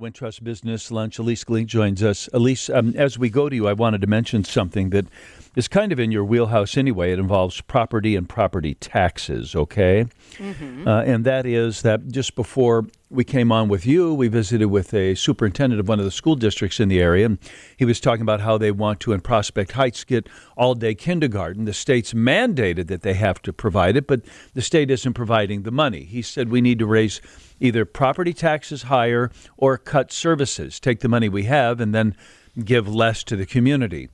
Wintrust 0.00 0.42
Business 0.42 0.90
Lunch. 0.90 1.18
Ilyce 1.18 1.44
Glink 1.44 1.66
joins 1.66 2.02
us. 2.02 2.28
Ilyce, 2.34 2.68
um, 2.74 2.94
as 2.96 3.16
we 3.16 3.30
go 3.30 3.48
to 3.48 3.54
you, 3.54 3.68
I 3.68 3.74
wanted 3.74 4.00
to 4.00 4.08
mention 4.08 4.42
something 4.42 4.90
that 4.90 5.06
is 5.54 5.68
kind 5.68 5.92
of 5.92 6.00
in 6.00 6.10
your 6.10 6.24
wheelhouse 6.24 6.76
anyway. 6.76 7.12
It 7.12 7.20
involves 7.20 7.60
property 7.60 8.16
and 8.16 8.28
property 8.28 8.74
taxes, 8.74 9.54
okay? 9.54 10.06
Mm-hmm. 10.32 10.88
Uh, 10.88 11.02
and 11.02 11.24
that 11.24 11.46
is 11.46 11.82
that 11.82 12.08
just 12.08 12.34
before 12.34 12.86
we 13.08 13.22
came 13.22 13.52
on 13.52 13.68
with 13.68 13.86
you, 13.86 14.12
we 14.12 14.26
visited 14.26 14.66
with 14.66 14.92
a 14.92 15.14
superintendent 15.14 15.78
of 15.78 15.86
one 15.86 16.00
of 16.00 16.04
the 16.04 16.10
school 16.10 16.34
districts 16.34 16.80
in 16.80 16.88
the 16.88 17.00
area. 17.00 17.26
And 17.26 17.38
he 17.76 17.84
was 17.84 18.00
talking 18.00 18.22
about 18.22 18.40
how 18.40 18.58
they 18.58 18.72
want 18.72 18.98
to, 19.00 19.12
in 19.12 19.20
Prospect 19.20 19.72
Heights, 19.72 20.02
get 20.02 20.28
all 20.56 20.74
day 20.74 20.96
kindergarten. 20.96 21.66
The 21.66 21.72
state's 21.72 22.12
mandated 22.12 22.88
that 22.88 23.02
they 23.02 23.14
have 23.14 23.40
to 23.42 23.52
provide 23.52 23.96
it, 23.96 24.08
but 24.08 24.22
the 24.54 24.62
state 24.62 24.90
isn't 24.90 25.14
providing 25.14 25.62
the 25.62 25.70
money. 25.70 26.02
He 26.02 26.20
said 26.20 26.48
we 26.48 26.60
need 26.60 26.80
to 26.80 26.86
raise 26.86 27.20
either 27.60 27.84
property 27.84 28.32
taxes 28.32 28.84
higher 28.84 29.30
or 29.56 29.78
cut 29.78 30.12
services, 30.12 30.80
take 30.80 31.00
the 31.00 31.08
money 31.08 31.28
we 31.28 31.44
have, 31.44 31.80
and 31.80 31.94
then 31.94 32.16
give 32.64 32.92
less 32.92 33.24
to 33.24 33.36
the 33.36 33.46
community 33.46 34.08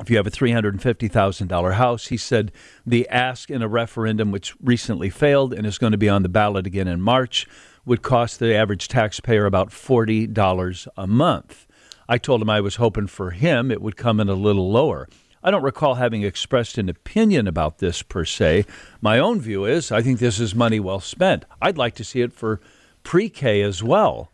if 0.00 0.10
you 0.10 0.16
have 0.16 0.26
a 0.26 0.30
$350,000 0.30 1.74
house, 1.74 2.06
he 2.08 2.16
said 2.16 2.52
the 2.86 3.08
ask 3.08 3.50
in 3.50 3.62
a 3.62 3.68
referendum, 3.68 4.30
which 4.30 4.54
recently 4.62 5.10
failed 5.10 5.52
and 5.52 5.66
is 5.66 5.78
going 5.78 5.92
to 5.92 5.98
be 5.98 6.08
on 6.08 6.22
the 6.22 6.28
ballot 6.28 6.66
again 6.66 6.88
in 6.88 7.00
March, 7.00 7.46
would 7.84 8.02
cost 8.02 8.38
the 8.38 8.54
average 8.54 8.88
taxpayer 8.88 9.46
about 9.46 9.70
$40 9.70 10.88
a 10.96 11.06
month. 11.06 11.66
I 12.08 12.18
told 12.18 12.42
him 12.42 12.50
I 12.50 12.60
was 12.60 12.76
hoping 12.76 13.06
for 13.06 13.30
him 13.30 13.70
it 13.70 13.82
would 13.82 13.96
come 13.96 14.20
in 14.20 14.28
a 14.28 14.34
little 14.34 14.70
lower. 14.70 15.08
I 15.42 15.50
don't 15.50 15.62
recall 15.62 15.94
having 15.94 16.22
expressed 16.22 16.78
an 16.78 16.88
opinion 16.88 17.46
about 17.46 17.78
this 17.78 18.02
per 18.02 18.24
se. 18.24 18.64
My 19.00 19.18
own 19.18 19.40
view 19.40 19.64
is 19.64 19.92
I 19.92 20.02
think 20.02 20.18
this 20.18 20.40
is 20.40 20.54
money 20.54 20.80
well 20.80 21.00
spent. 21.00 21.44
I'd 21.62 21.78
like 21.78 21.94
to 21.96 22.04
see 22.04 22.20
it 22.20 22.32
for 22.32 22.60
pre 23.02 23.28
K 23.28 23.62
as 23.62 23.82
well, 23.82 24.30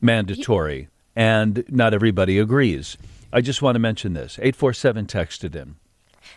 mandatory, 0.00 0.88
and 1.14 1.64
not 1.68 1.94
everybody 1.94 2.38
agrees. 2.38 2.96
I 3.32 3.40
just 3.40 3.62
want 3.62 3.76
to 3.76 3.80
mention 3.80 4.14
this. 4.14 4.38
847 4.38 5.06
texted 5.06 5.54
in. 5.54 5.76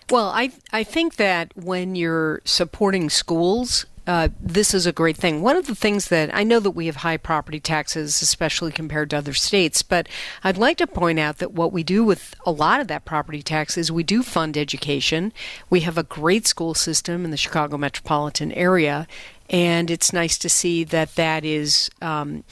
Well, 0.10 0.28
I 0.30 0.52
I 0.72 0.84
think 0.84 1.16
that 1.16 1.52
when 1.56 1.96
you're 1.96 2.42
supporting 2.46 3.10
schools, 3.10 3.86
uh, 4.06 4.30
this 4.40 4.74
is 4.74 4.86
a 4.86 4.92
great 4.92 5.16
thing. 5.16 5.42
One 5.42 5.56
of 5.56 5.68
the 5.68 5.76
things 5.76 6.08
that 6.10 6.30
I 6.36 6.44
know 6.44 6.60
that 6.60 6.72
we 6.72 6.88
have 6.88 6.98
high 6.98 7.18
property 7.18 7.60
taxes, 7.60 8.22
especially 8.22 8.72
compared 8.72 9.10
to 9.12 9.18
other 9.18 9.34
states, 9.34 9.82
but 9.82 10.08
I'd 10.44 10.58
like 10.58 10.78
to 10.78 10.88
point 10.88 11.20
out 11.20 11.38
that 11.38 11.54
what 11.54 11.72
we 11.72 11.84
do 11.84 12.04
with 12.04 12.36
a 12.46 12.52
lot 12.52 12.82
of 12.82 12.88
that 12.90 13.06
property 13.06 13.42
tax 13.42 13.78
is 13.78 13.92
we 13.92 14.04
do 14.04 14.22
fund 14.22 14.58
education. 14.58 15.32
We 15.70 15.82
have 15.82 15.98
a 15.98 16.04
great 16.04 16.48
school 16.48 16.74
system 16.74 17.24
in 17.24 17.32
the 17.32 17.38
Chicago 17.38 17.78
metropolitan 17.78 18.52
area, 18.52 19.08
and 19.50 19.90
it's 19.90 20.12
nice 20.12 20.38
to 20.40 20.50
see 20.50 20.84
that 20.84 21.16
that 21.16 21.46
is 21.46 21.90
um, 22.02 22.44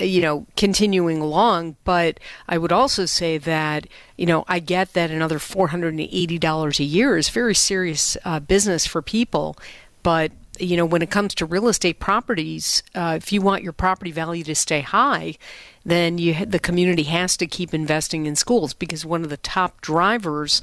you 0.00 0.20
know, 0.20 0.46
continuing 0.56 1.20
along. 1.20 1.76
But 1.84 2.20
I 2.48 2.58
would 2.58 2.72
also 2.72 3.06
say 3.06 3.38
that, 3.38 3.86
you 4.16 4.26
know, 4.26 4.44
I 4.46 4.58
get 4.58 4.92
that 4.92 5.10
another 5.10 5.38
$480 5.38 6.80
a 6.80 6.84
year 6.84 7.16
is 7.16 7.28
very 7.28 7.54
serious 7.54 8.16
uh, 8.24 8.40
business 8.40 8.86
for 8.86 9.02
people. 9.02 9.56
But, 10.02 10.32
you 10.60 10.76
know, 10.76 10.84
when 10.84 11.02
it 11.02 11.10
comes 11.10 11.34
to 11.36 11.46
real 11.46 11.68
estate 11.68 12.00
properties, 12.00 12.82
uh, 12.94 13.14
if 13.16 13.32
you 13.32 13.40
want 13.40 13.62
your 13.62 13.72
property 13.72 14.10
value 14.10 14.44
to 14.44 14.54
stay 14.54 14.80
high, 14.80 15.36
then 15.84 16.18
you 16.18 16.44
the 16.44 16.58
community 16.58 17.04
has 17.04 17.36
to 17.38 17.46
keep 17.46 17.72
investing 17.72 18.26
in 18.26 18.36
schools 18.36 18.74
because 18.74 19.04
one 19.04 19.24
of 19.24 19.30
the 19.30 19.36
top 19.38 19.80
drivers 19.80 20.60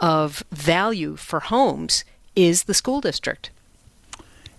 of 0.00 0.44
value 0.50 1.16
for 1.16 1.40
homes 1.40 2.04
is 2.36 2.64
the 2.64 2.74
school 2.74 3.00
district. 3.00 3.50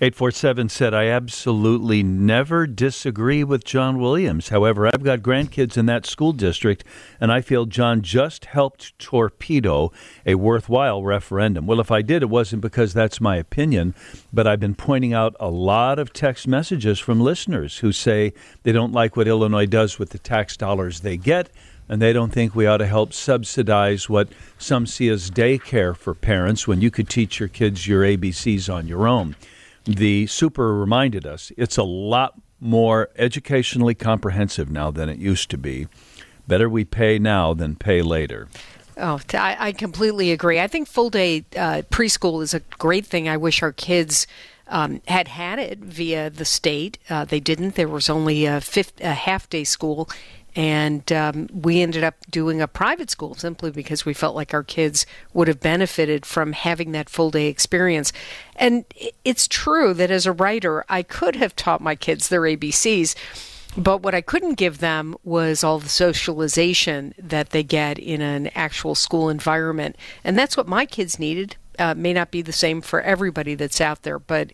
847 0.01 0.69
said, 0.69 0.93
I 0.93 1.07
absolutely 1.07 2.03
never 2.03 2.65
disagree 2.65 3.43
with 3.43 3.65
John 3.65 3.99
Williams. 3.99 4.47
However, 4.47 4.87
I've 4.87 5.03
got 5.03 5.19
grandkids 5.19 5.75
in 5.75 5.87
that 5.87 6.05
school 6.05 6.31
district, 6.31 6.85
and 7.19 7.33
I 7.33 7.41
feel 7.41 7.65
John 7.65 8.01
just 8.01 8.45
helped 8.45 8.97
torpedo 8.97 9.91
a 10.25 10.35
worthwhile 10.35 11.03
referendum. 11.03 11.67
Well, 11.67 11.81
if 11.81 11.91
I 11.91 12.01
did, 12.01 12.21
it 12.21 12.29
wasn't 12.29 12.61
because 12.61 12.93
that's 12.93 13.19
my 13.19 13.35
opinion, 13.35 13.93
but 14.31 14.47
I've 14.47 14.61
been 14.61 14.73
pointing 14.73 15.11
out 15.11 15.35
a 15.37 15.49
lot 15.49 15.99
of 15.99 16.13
text 16.13 16.47
messages 16.47 16.97
from 16.97 17.19
listeners 17.19 17.79
who 17.79 17.91
say 17.91 18.31
they 18.63 18.71
don't 18.71 18.93
like 18.93 19.17
what 19.17 19.27
Illinois 19.27 19.65
does 19.65 19.99
with 19.99 20.11
the 20.11 20.19
tax 20.19 20.55
dollars 20.55 21.01
they 21.01 21.17
get 21.17 21.49
and 21.89 22.01
they 22.01 22.13
don't 22.13 22.31
think 22.31 22.55
we 22.55 22.67
ought 22.67 22.77
to 22.77 22.87
help 22.87 23.11
subsidize 23.11 24.07
what 24.07 24.29
some 24.57 24.85
see 24.85 25.09
as 25.09 25.29
daycare 25.29 25.97
for 25.97 26.13
parents 26.13 26.67
when 26.67 26.79
you 26.79 26.89
could 26.89 27.09
teach 27.09 27.39
your 27.39 27.49
kids 27.49 27.85
your 27.85 28.03
ABCs 28.03 28.73
on 28.73 28.87
your 28.87 29.05
own 29.05 29.35
the 29.85 30.27
super 30.27 30.73
reminded 30.77 31.25
us 31.25 31.51
it's 31.57 31.77
a 31.77 31.83
lot 31.83 32.39
more 32.59 33.09
educationally 33.15 33.95
comprehensive 33.95 34.69
now 34.69 34.91
than 34.91 35.09
it 35.09 35.17
used 35.17 35.49
to 35.49 35.57
be. 35.57 35.87
Better 36.47 36.67
we 36.67 36.83
pay 36.83 37.19
now 37.19 37.53
than 37.53 37.75
pay 37.75 38.01
later. 38.01 38.47
Oh, 38.97 39.19
I, 39.33 39.71
completely 39.71 40.31
agree. 40.31 40.59
I 40.59 40.67
think 40.67 40.87
full 40.87 41.09
day 41.09 41.45
uh, 41.55 41.83
preschool 41.89 42.43
is 42.43 42.53
a 42.53 42.59
great 42.59 43.05
thing. 43.05 43.29
I 43.29 43.37
wish 43.37 43.63
our 43.63 43.71
kids 43.71 44.27
um, 44.67 45.01
had 45.07 45.29
had 45.29 45.57
it 45.57 45.79
via 45.79 46.29
the 46.29 46.43
state. 46.43 46.97
Uh, 47.09 47.23
they 47.23 47.39
didn't. 47.39 47.75
There 47.75 47.87
was 47.87 48.09
only 48.09 48.45
a, 48.45 48.59
fifth, 48.59 48.99
a 48.99 49.13
half 49.13 49.49
day 49.49 49.63
school 49.63 50.09
and 50.55 51.11
um, 51.11 51.47
we 51.53 51.81
ended 51.81 52.03
up 52.03 52.15
doing 52.29 52.61
a 52.61 52.67
private 52.67 53.09
school 53.09 53.35
simply 53.35 53.71
because 53.71 54.05
we 54.05 54.13
felt 54.13 54.35
like 54.35 54.53
our 54.53 54.63
kids 54.63 55.05
would 55.33 55.47
have 55.47 55.59
benefited 55.59 56.25
from 56.25 56.53
having 56.53 56.91
that 56.91 57.09
full 57.09 57.29
day 57.29 57.47
experience. 57.47 58.11
And 58.55 58.85
it's 59.23 59.47
true 59.47 59.93
that 59.93 60.11
as 60.11 60.25
a 60.25 60.31
writer, 60.31 60.83
I 60.89 61.03
could 61.03 61.35
have 61.35 61.55
taught 61.55 61.81
my 61.81 61.95
kids 61.95 62.27
their 62.29 62.41
ABCs. 62.41 63.15
But 63.77 64.01
what 64.01 64.15
I 64.15 64.21
couldn't 64.21 64.55
give 64.55 64.79
them 64.79 65.15
was 65.23 65.63
all 65.63 65.79
the 65.79 65.89
socialization 65.89 67.13
that 67.19 67.51
they 67.51 67.63
get 67.63 67.99
in 67.99 68.21
an 68.21 68.47
actual 68.55 68.95
school 68.95 69.29
environment. 69.29 69.95
And 70.23 70.37
that's 70.37 70.57
what 70.57 70.67
my 70.67 70.85
kids 70.85 71.19
needed. 71.19 71.55
Uh, 71.77 71.93
may 71.95 72.11
not 72.11 72.31
be 72.31 72.41
the 72.41 72.51
same 72.51 72.81
for 72.81 72.99
everybody 73.01 73.55
that's 73.55 73.79
out 73.79 74.01
there, 74.01 74.19
but 74.19 74.51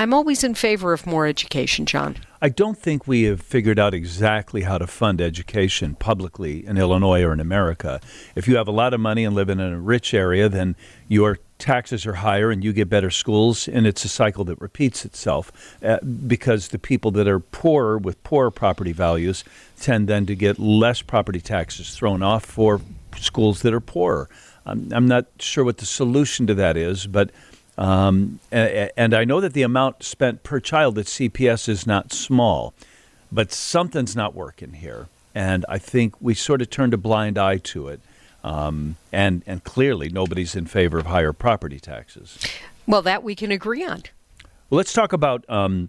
I'm 0.00 0.14
always 0.14 0.42
in 0.42 0.54
favor 0.54 0.94
of 0.94 1.06
more 1.06 1.26
education, 1.26 1.84
John. 1.84 2.16
I 2.40 2.48
don't 2.48 2.78
think 2.78 3.06
we 3.06 3.24
have 3.24 3.42
figured 3.42 3.78
out 3.78 3.92
exactly 3.92 4.62
how 4.62 4.78
to 4.78 4.86
fund 4.86 5.20
education 5.20 5.94
publicly 5.94 6.66
in 6.66 6.78
Illinois 6.78 7.22
or 7.22 7.34
in 7.34 7.40
America. 7.40 8.00
If 8.34 8.48
you 8.48 8.56
have 8.56 8.66
a 8.66 8.72
lot 8.72 8.94
of 8.94 9.00
money 9.00 9.26
and 9.26 9.34
live 9.34 9.50
in 9.50 9.60
a 9.60 9.78
rich 9.78 10.14
area, 10.14 10.48
then 10.48 10.74
your 11.06 11.38
taxes 11.58 12.06
are 12.06 12.14
higher 12.14 12.50
and 12.50 12.64
you 12.64 12.72
get 12.72 12.88
better 12.88 13.10
schools, 13.10 13.68
and 13.68 13.86
it's 13.86 14.02
a 14.02 14.08
cycle 14.08 14.42
that 14.44 14.58
repeats 14.58 15.04
itself 15.04 15.52
uh, 15.84 15.98
because 16.26 16.68
the 16.68 16.78
people 16.78 17.10
that 17.10 17.28
are 17.28 17.38
poorer 17.38 17.98
with 17.98 18.24
poorer 18.24 18.50
property 18.50 18.92
values 18.92 19.44
tend 19.78 20.08
then 20.08 20.24
to 20.24 20.34
get 20.34 20.58
less 20.58 21.02
property 21.02 21.42
taxes 21.42 21.94
thrown 21.94 22.22
off 22.22 22.46
for 22.46 22.80
schools 23.18 23.60
that 23.60 23.74
are 23.74 23.82
poorer. 23.82 24.30
Um, 24.64 24.88
I'm 24.92 25.06
not 25.06 25.26
sure 25.40 25.62
what 25.62 25.76
the 25.76 25.84
solution 25.84 26.46
to 26.46 26.54
that 26.54 26.78
is, 26.78 27.06
but 27.06 27.30
um, 27.80 28.40
and 28.52 29.14
I 29.14 29.24
know 29.24 29.40
that 29.40 29.54
the 29.54 29.62
amount 29.62 30.02
spent 30.02 30.42
per 30.42 30.60
child 30.60 30.98
at 30.98 31.06
CPS 31.06 31.66
is 31.66 31.86
not 31.86 32.12
small, 32.12 32.74
but 33.32 33.52
something's 33.52 34.14
not 34.14 34.34
working 34.34 34.74
here. 34.74 35.08
And 35.34 35.64
I 35.66 35.78
think 35.78 36.14
we 36.20 36.34
sort 36.34 36.60
of 36.60 36.68
turned 36.68 36.92
a 36.92 36.98
blind 36.98 37.38
eye 37.38 37.56
to 37.56 37.88
it. 37.88 38.00
Um, 38.44 38.96
and, 39.12 39.42
and 39.46 39.64
clearly, 39.64 40.10
nobody's 40.10 40.54
in 40.54 40.66
favor 40.66 40.98
of 40.98 41.06
higher 41.06 41.32
property 41.32 41.80
taxes. 41.80 42.38
Well, 42.86 43.00
that 43.02 43.22
we 43.22 43.34
can 43.34 43.50
agree 43.50 43.84
on. 43.84 44.02
Well, 44.68 44.76
let's 44.76 44.92
talk 44.92 45.14
about 45.14 45.48
um, 45.48 45.88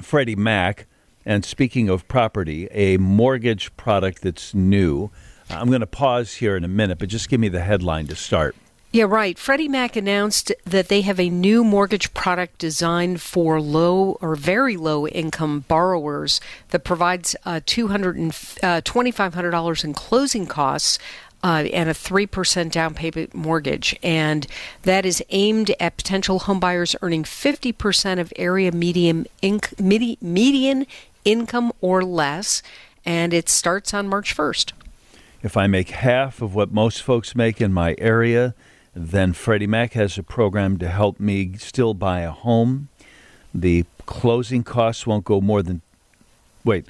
Freddie 0.00 0.36
Mac. 0.36 0.86
And 1.26 1.44
speaking 1.44 1.90
of 1.90 2.08
property, 2.08 2.68
a 2.70 2.96
mortgage 2.96 3.76
product 3.76 4.22
that's 4.22 4.54
new. 4.54 5.10
I'm 5.50 5.68
going 5.68 5.80
to 5.80 5.86
pause 5.86 6.34
here 6.36 6.56
in 6.56 6.64
a 6.64 6.68
minute, 6.68 6.98
but 6.98 7.10
just 7.10 7.28
give 7.28 7.38
me 7.38 7.48
the 7.48 7.60
headline 7.60 8.06
to 8.06 8.16
start. 8.16 8.56
Yeah, 8.90 9.04
right. 9.04 9.38
Freddie 9.38 9.68
Mac 9.68 9.96
announced 9.96 10.50
that 10.64 10.88
they 10.88 11.02
have 11.02 11.20
a 11.20 11.28
new 11.28 11.62
mortgage 11.62 12.14
product 12.14 12.56
designed 12.56 13.20
for 13.20 13.60
low 13.60 14.16
or 14.22 14.34
very 14.34 14.78
low 14.78 15.06
income 15.06 15.66
borrowers 15.68 16.40
that 16.70 16.84
provides 16.84 17.36
uh, 17.44 17.60
$2,500 17.66 19.84
uh, 19.84 19.86
in 19.86 19.92
closing 19.92 20.46
costs. 20.46 20.98
Uh, 21.40 21.68
and 21.72 21.88
a 21.88 21.92
3% 21.92 22.68
down 22.72 22.94
payment 22.94 23.32
mortgage. 23.32 23.96
And 24.02 24.44
that 24.82 25.06
is 25.06 25.22
aimed 25.30 25.70
at 25.78 25.96
potential 25.96 26.40
homebuyers 26.40 26.96
earning 27.00 27.22
50% 27.22 28.18
of 28.18 28.32
area 28.34 28.72
median, 28.72 29.24
inc- 29.40 30.20
median 30.20 30.84
income 31.24 31.72
or 31.80 32.02
less. 32.02 32.60
And 33.06 33.32
it 33.32 33.48
starts 33.48 33.94
on 33.94 34.08
March 34.08 34.36
1st. 34.36 34.72
If 35.40 35.56
I 35.56 35.68
make 35.68 35.90
half 35.90 36.42
of 36.42 36.56
what 36.56 36.72
most 36.72 37.04
folks 37.04 37.36
make 37.36 37.60
in 37.60 37.72
my 37.72 37.94
area, 37.98 38.56
then 38.98 39.32
Freddie 39.32 39.66
Mac 39.66 39.92
has 39.92 40.18
a 40.18 40.22
program 40.22 40.78
to 40.78 40.88
help 40.88 41.20
me 41.20 41.54
still 41.58 41.94
buy 41.94 42.20
a 42.20 42.30
home. 42.30 42.88
The 43.54 43.84
closing 44.06 44.64
costs 44.64 45.06
won't 45.06 45.24
go 45.24 45.40
more 45.40 45.62
than 45.62 45.82
wait. 46.64 46.86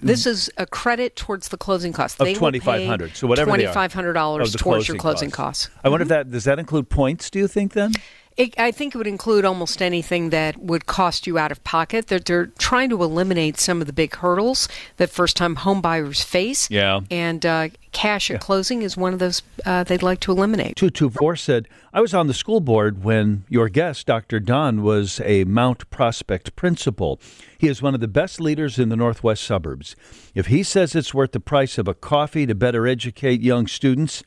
This 0.00 0.26
is 0.26 0.50
a 0.56 0.66
credit 0.66 1.16
towards 1.16 1.48
the 1.48 1.56
closing 1.56 1.92
costs. 1.92 2.18
Of 2.20 2.32
twenty 2.34 2.58
five 2.58 2.86
hundred. 2.86 3.16
So 3.16 3.26
whatever 3.26 3.50
twenty 3.50 3.66
five 3.66 3.92
hundred 3.92 4.14
dollars 4.14 4.54
towards 4.54 4.88
your 4.88 4.96
closing 4.96 5.30
costs. 5.30 5.66
costs. 5.66 5.80
I 5.84 5.88
wonder 5.88 6.04
mm-hmm. 6.04 6.12
if 6.12 6.26
that 6.26 6.30
does 6.30 6.44
that 6.44 6.58
include 6.58 6.88
points. 6.88 7.30
Do 7.30 7.38
you 7.38 7.48
think 7.48 7.72
then? 7.72 7.92
It, 8.36 8.58
I 8.58 8.70
think 8.70 8.94
it 8.94 8.98
would 8.98 9.06
include 9.06 9.46
almost 9.46 9.80
anything 9.80 10.28
that 10.30 10.58
would 10.58 10.84
cost 10.84 11.26
you 11.26 11.38
out 11.38 11.50
of 11.50 11.64
pocket. 11.64 12.08
They're, 12.08 12.18
they're 12.18 12.46
trying 12.58 12.90
to 12.90 13.02
eliminate 13.02 13.58
some 13.58 13.80
of 13.80 13.86
the 13.86 13.94
big 13.94 14.14
hurdles 14.16 14.68
that 14.98 15.08
first-time 15.08 15.56
homebuyers 15.56 16.22
face. 16.22 16.70
Yeah. 16.70 17.00
And 17.10 17.46
uh, 17.46 17.68
cash 17.92 18.30
at 18.30 18.40
closing 18.42 18.82
is 18.82 18.94
one 18.94 19.14
of 19.14 19.20
those 19.20 19.40
uh, 19.64 19.84
they'd 19.84 20.02
like 20.02 20.20
to 20.20 20.32
eliminate. 20.32 20.76
224 20.76 21.36
said, 21.36 21.68
I 21.94 22.02
was 22.02 22.12
on 22.12 22.26
the 22.26 22.34
school 22.34 22.60
board 22.60 23.02
when 23.02 23.44
your 23.48 23.70
guest, 23.70 24.06
Dr. 24.06 24.38
Don, 24.38 24.82
was 24.82 25.18
a 25.24 25.44
Mount 25.44 25.88
Prospect 25.88 26.54
principal. 26.56 27.18
He 27.56 27.68
is 27.68 27.80
one 27.80 27.94
of 27.94 28.00
the 28.00 28.08
best 28.08 28.38
leaders 28.38 28.78
in 28.78 28.90
the 28.90 28.96
northwest 28.96 29.44
suburbs. 29.44 29.96
If 30.34 30.48
he 30.48 30.62
says 30.62 30.94
it's 30.94 31.14
worth 31.14 31.32
the 31.32 31.40
price 31.40 31.78
of 31.78 31.88
a 31.88 31.94
coffee 31.94 32.44
to 32.44 32.54
better 32.54 32.86
educate 32.86 33.40
young 33.40 33.66
students, 33.66 34.22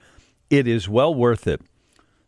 it 0.49 0.67
is 0.67 0.89
well 0.89 1.13
worth 1.13 1.45
it. 1.45 1.61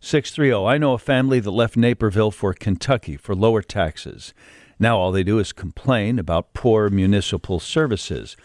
630, 0.03 0.65
I 0.65 0.80
know 0.80 0.94
a 0.94 0.98
family 0.98 1.39
that 1.39 1.51
left 1.51 1.77
Naperville 1.77 2.31
for 2.31 2.56
Kentucky 2.56 3.15
for 3.18 3.36
lower 3.36 3.62
taxes. 3.62 4.33
Now 4.80 4.98
all 4.98 5.12
they 5.12 5.24
do 5.24 5.38
is 5.38 5.53
complain 5.53 6.18
about 6.18 6.56
poor 6.56 6.89
municipal 6.89 7.59
services. 7.59 8.36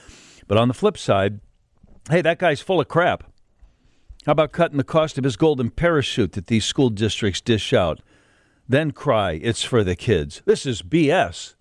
But 0.46 0.58
on 0.58 0.68
the 0.68 0.74
flip 0.74 0.98
side, 0.98 1.40
hey, 2.10 2.20
that 2.20 2.38
guy's 2.38 2.60
full 2.60 2.78
of 2.78 2.88
crap. 2.88 3.24
How 4.26 4.32
about 4.32 4.52
cutting 4.52 4.76
the 4.76 4.84
cost 4.84 5.16
of 5.16 5.24
his 5.24 5.36
golden 5.36 5.70
parachute 5.70 6.32
that 6.32 6.48
these 6.48 6.66
school 6.66 6.90
districts 6.90 7.40
dish 7.40 7.72
out? 7.72 8.00
Then 8.68 8.90
cry, 8.90 9.40
it's 9.42 9.62
for 9.62 9.82
the 9.82 9.96
kids. 9.96 10.42
This 10.44 10.66
is 10.66 10.82
BS. 10.82 11.54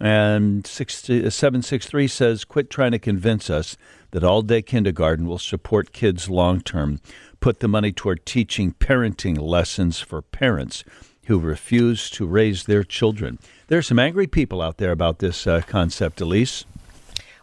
And 0.00 0.64
uh, 0.66 1.30
763 1.30 2.08
says, 2.08 2.44
quit 2.44 2.70
trying 2.70 2.92
to 2.92 2.98
convince 2.98 3.50
us 3.50 3.76
that 4.10 4.24
all 4.24 4.42
day 4.42 4.62
kindergarten 4.62 5.26
will 5.26 5.38
support 5.38 5.92
kids 5.92 6.28
long 6.28 6.60
term. 6.60 7.00
Put 7.40 7.60
the 7.60 7.68
money 7.68 7.92
toward 7.92 8.26
teaching 8.26 8.72
parenting 8.72 9.38
lessons 9.38 10.00
for 10.00 10.22
parents 10.22 10.84
who 11.26 11.38
refuse 11.38 12.08
to 12.10 12.26
raise 12.26 12.64
their 12.64 12.82
children. 12.82 13.38
There 13.68 13.78
are 13.78 13.82
some 13.82 13.98
angry 13.98 14.26
people 14.26 14.62
out 14.62 14.78
there 14.78 14.92
about 14.92 15.18
this 15.18 15.46
uh, 15.46 15.60
concept, 15.66 16.20
Ilyce. 16.20 16.64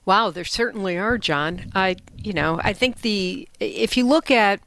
Wow, 0.05 0.31
there 0.31 0.43
certainly 0.43 0.97
are, 0.97 1.17
John. 1.17 1.71
I, 1.73 1.95
you 2.17 2.33
know, 2.33 2.59
I 2.63 2.73
think 2.73 3.01
the 3.01 3.47
if 3.59 3.95
you 3.95 4.05
look 4.05 4.29
at, 4.29 4.59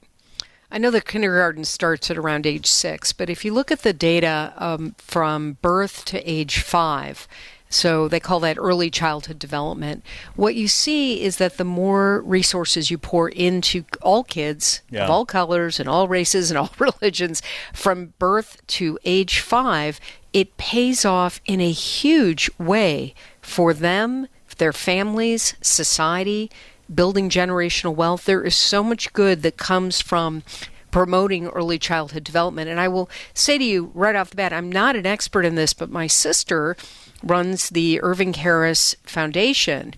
I 0.71 0.79
know 0.79 0.91
the 0.91 1.01
kindergarten 1.01 1.65
starts 1.65 2.11
at 2.11 2.19
around 2.19 2.47
age 2.47 2.67
six, 2.67 3.13
but 3.13 3.31
if 3.31 3.45
you 3.45 3.53
look 3.53 3.71
at 3.71 3.83
the 3.83 3.93
data 3.93 4.53
um, 4.57 4.95
from 4.99 5.59
birth 5.63 6.05
to 6.07 6.31
age 6.31 6.61
five, 6.61 7.29
so 7.69 8.09
they 8.09 8.21
call 8.21 8.41
that 8.41 8.57
early 8.59 8.91
childhood 8.91 9.39
development. 9.39 10.03
What 10.37 10.55
you 10.55 10.69
see 10.69 11.23
is 11.23 11.37
that 11.37 11.57
the 11.59 11.65
more 11.65 12.21
resources 12.23 12.91
you 12.91 12.99
pour 12.99 13.29
into 13.29 13.85
all 14.03 14.25
kids 14.25 14.83
Yeah. 14.91 15.05
of 15.05 15.11
all 15.11 15.27
colors 15.27 15.79
and 15.79 15.89
all 15.89 16.09
races 16.09 16.51
and 16.51 16.59
all 16.59 16.71
religions 16.79 17.43
from 17.75 18.15
birth 18.19 18.61
to 18.69 18.99
age 19.05 19.41
five, 19.41 20.01
it 20.33 20.57
pays 20.57 21.05
off 21.05 21.41
in 21.47 21.61
a 21.61 21.71
huge 21.71 22.51
way 22.59 23.15
for 23.43 23.73
them, 23.75 24.29
their 24.59 24.73
families, 24.73 25.55
society, 25.61 26.51
building 26.93 27.29
generational 27.31 27.95
wealth. 27.95 28.25
There 28.25 28.43
is 28.43 28.57
so 28.57 28.83
much 28.83 29.13
good 29.13 29.43
that 29.43 29.57
comes 29.57 30.01
from 30.01 30.43
promoting 30.91 31.47
early 31.49 31.79
childhood 31.79 32.25
development. 32.25 32.69
And 32.71 32.81
I 32.81 32.89
will 32.89 33.11
say 33.35 33.59
to 33.59 33.65
you 33.65 33.91
right 33.95 34.17
off 34.17 34.31
the 34.31 34.37
bat, 34.37 34.53
I'm 34.55 34.73
not 34.73 34.97
an 34.97 35.05
expert 35.07 35.45
in 35.45 35.55
this, 35.55 35.75
but 35.75 35.91
my 35.91 36.07
sister 36.07 36.77
runs 37.23 37.71
the 37.71 38.01
Irving 38.01 38.35
Harris 38.35 38.95
Foundation. 39.05 39.95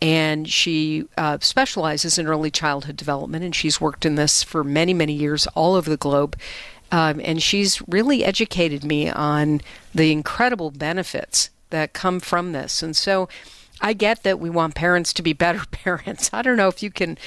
And 0.00 0.48
she 0.48 1.04
uh, 1.16 1.38
specializes 1.40 2.18
in 2.18 2.26
early 2.26 2.50
childhood 2.50 2.96
development, 2.96 3.44
and 3.44 3.54
she's 3.54 3.80
worked 3.80 4.04
in 4.04 4.16
this 4.16 4.42
for 4.42 4.64
many, 4.64 4.92
many 4.92 5.12
years 5.12 5.46
all 5.48 5.74
over 5.74 5.88
the 5.88 5.96
globe. 5.96 6.36
Um, 6.90 7.20
and 7.24 7.42
she's 7.42 7.80
really 7.88 8.24
educated 8.24 8.84
me 8.84 9.08
on 9.08 9.60
the 9.94 10.10
incredible 10.12 10.70
benefits 10.70 11.50
that 11.70 11.92
come 11.92 12.20
from 12.20 12.52
this. 12.52 12.82
And 12.82 12.96
so 12.96 13.28
I 13.80 13.92
get 13.94 14.22
that 14.24 14.38
we 14.38 14.50
want 14.50 14.74
parents 14.74 15.12
to 15.14 15.22
be 15.22 15.32
better 15.32 15.64
parents. 15.70 16.30
I 16.32 16.42
don't 16.42 16.56
know 16.56 16.68
if 16.68 16.82
you 16.82 16.90
can 16.90 17.18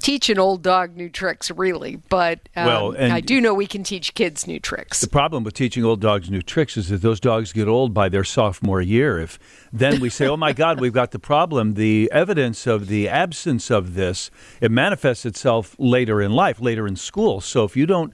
teach 0.00 0.28
an 0.30 0.38
old 0.38 0.62
dog 0.62 0.96
new 0.96 1.08
tricks, 1.08 1.50
really, 1.50 1.96
but 2.08 2.40
um, 2.56 2.66
Well, 2.66 2.96
I 2.98 3.20
do 3.20 3.40
know 3.40 3.54
we 3.54 3.66
can 3.66 3.82
teach 3.82 4.14
kids 4.14 4.46
new 4.46 4.60
tricks. 4.60 5.00
The 5.00 5.08
problem 5.08 5.44
with 5.44 5.54
teaching 5.54 5.84
old 5.84 6.00
dogs 6.00 6.30
new 6.30 6.42
tricks 6.42 6.76
is 6.76 6.88
that 6.88 7.02
those 7.02 7.20
dogs 7.20 7.52
get 7.52 7.68
old 7.68 7.92
by 7.92 8.08
their 8.08 8.24
sophomore 8.24 8.80
year. 8.80 9.18
If 9.18 9.38
then 9.72 10.00
we 10.00 10.10
say, 10.10 10.26
"Oh 10.26 10.36
my 10.36 10.52
God, 10.52 10.80
we've 10.80 10.92
got 10.92 11.10
the 11.10 11.18
problem," 11.18 11.74
the 11.74 12.10
evidence 12.12 12.66
of 12.66 12.88
the 12.88 13.08
absence 13.08 13.70
of 13.70 13.94
this 13.94 14.30
it 14.60 14.70
manifests 14.70 15.26
itself 15.26 15.74
later 15.78 16.20
in 16.20 16.32
life, 16.32 16.60
later 16.60 16.86
in 16.86 16.96
school. 16.96 17.40
So 17.40 17.64
if 17.64 17.76
you 17.76 17.86
don't 17.86 18.12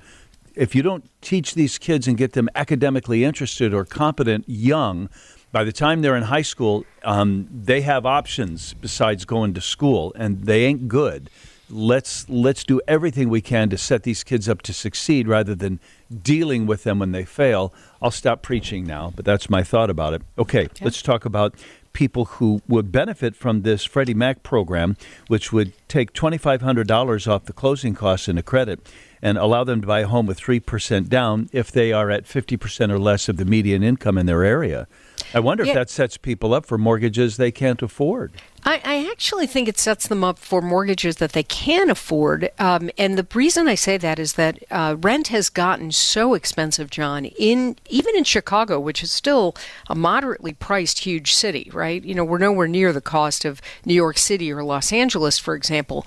if 0.54 0.74
you 0.74 0.82
don't 0.82 1.10
teach 1.20 1.54
these 1.54 1.78
kids 1.78 2.06
and 2.06 2.16
get 2.16 2.32
them 2.32 2.48
academically 2.54 3.24
interested 3.24 3.74
or 3.74 3.84
competent 3.84 4.44
young, 4.48 5.08
by 5.52 5.64
the 5.64 5.72
time 5.72 6.02
they're 6.02 6.16
in 6.16 6.24
high 6.24 6.42
school, 6.42 6.84
um, 7.04 7.48
they 7.52 7.80
have 7.82 8.06
options 8.06 8.74
besides 8.74 9.24
going 9.24 9.54
to 9.54 9.60
school, 9.60 10.12
and 10.16 10.44
they 10.44 10.64
ain't 10.64 10.88
good. 10.88 11.30
Let's 11.70 12.28
let's 12.28 12.62
do 12.62 12.80
everything 12.86 13.28
we 13.30 13.40
can 13.40 13.70
to 13.70 13.78
set 13.78 14.02
these 14.02 14.22
kids 14.22 14.48
up 14.48 14.60
to 14.62 14.72
succeed 14.72 15.26
rather 15.26 15.54
than 15.54 15.80
dealing 16.22 16.66
with 16.66 16.84
them 16.84 16.98
when 16.98 17.12
they 17.12 17.24
fail. 17.24 17.72
I'll 18.02 18.10
stop 18.10 18.42
preaching 18.42 18.84
now, 18.86 19.12
but 19.16 19.24
that's 19.24 19.48
my 19.48 19.62
thought 19.62 19.88
about 19.88 20.12
it. 20.12 20.22
Okay, 20.38 20.68
let's 20.82 21.00
talk 21.00 21.24
about 21.24 21.54
people 21.94 22.24
who 22.26 22.60
would 22.68 22.92
benefit 22.92 23.34
from 23.34 23.62
this 23.62 23.84
Freddie 23.84 24.14
Mac 24.14 24.42
program, 24.42 24.96
which 25.28 25.52
would 25.52 25.72
take 25.88 26.12
$2,500 26.12 27.28
off 27.28 27.44
the 27.44 27.52
closing 27.52 27.94
costs 27.94 28.28
in 28.28 28.36
a 28.36 28.42
credit 28.42 28.80
and 29.22 29.38
allow 29.38 29.62
them 29.64 29.80
to 29.80 29.86
buy 29.86 30.00
a 30.00 30.06
home 30.08 30.26
with 30.26 30.38
3% 30.38 31.08
down 31.08 31.48
if 31.52 31.70
they 31.70 31.92
are 31.92 32.10
at 32.10 32.24
50% 32.24 32.90
or 32.90 32.98
less 32.98 33.28
of 33.28 33.36
the 33.36 33.44
median 33.44 33.82
income 33.84 34.18
in 34.18 34.26
their 34.26 34.42
area. 34.42 34.86
I 35.32 35.38
wonder 35.40 35.64
Yeah. 35.64 35.70
if 35.70 35.74
that 35.76 35.88
sets 35.90 36.16
people 36.18 36.52
up 36.52 36.66
for 36.66 36.76
mortgages 36.76 37.36
they 37.36 37.52
can't 37.52 37.80
afford. 37.80 38.32
I, 38.66 38.80
I 38.82 39.10
actually 39.10 39.46
think 39.46 39.68
it 39.68 39.78
sets 39.78 40.08
them 40.08 40.24
up 40.24 40.38
for 40.38 40.62
mortgages 40.62 41.16
that 41.16 41.32
they 41.32 41.42
can 41.42 41.90
afford. 41.90 42.50
Um, 42.58 42.90
and 42.96 43.18
the 43.18 43.26
reason 43.34 43.68
I 43.68 43.74
say 43.74 43.98
that 43.98 44.18
is 44.18 44.34
that 44.34 44.58
uh, 44.70 44.96
rent 44.98 45.28
has 45.28 45.50
gotten 45.50 45.92
so 45.92 46.32
expensive, 46.32 46.88
John, 46.88 47.26
in 47.26 47.76
even 47.90 48.16
in 48.16 48.24
Chicago, 48.24 48.80
which 48.80 49.02
is 49.02 49.12
still 49.12 49.54
a 49.88 49.94
moderately 49.94 50.54
priced 50.54 51.00
huge 51.00 51.34
city, 51.34 51.70
right? 51.74 52.02
You 52.02 52.14
know, 52.14 52.24
we're 52.24 52.38
nowhere 52.38 52.66
near 52.66 52.92
the 52.92 53.02
cost 53.02 53.44
of 53.44 53.60
New 53.84 53.94
York 53.94 54.16
City 54.16 54.50
or 54.50 54.64
Los 54.64 54.92
Angeles, 54.92 55.38
for 55.38 55.54
example. 55.54 56.06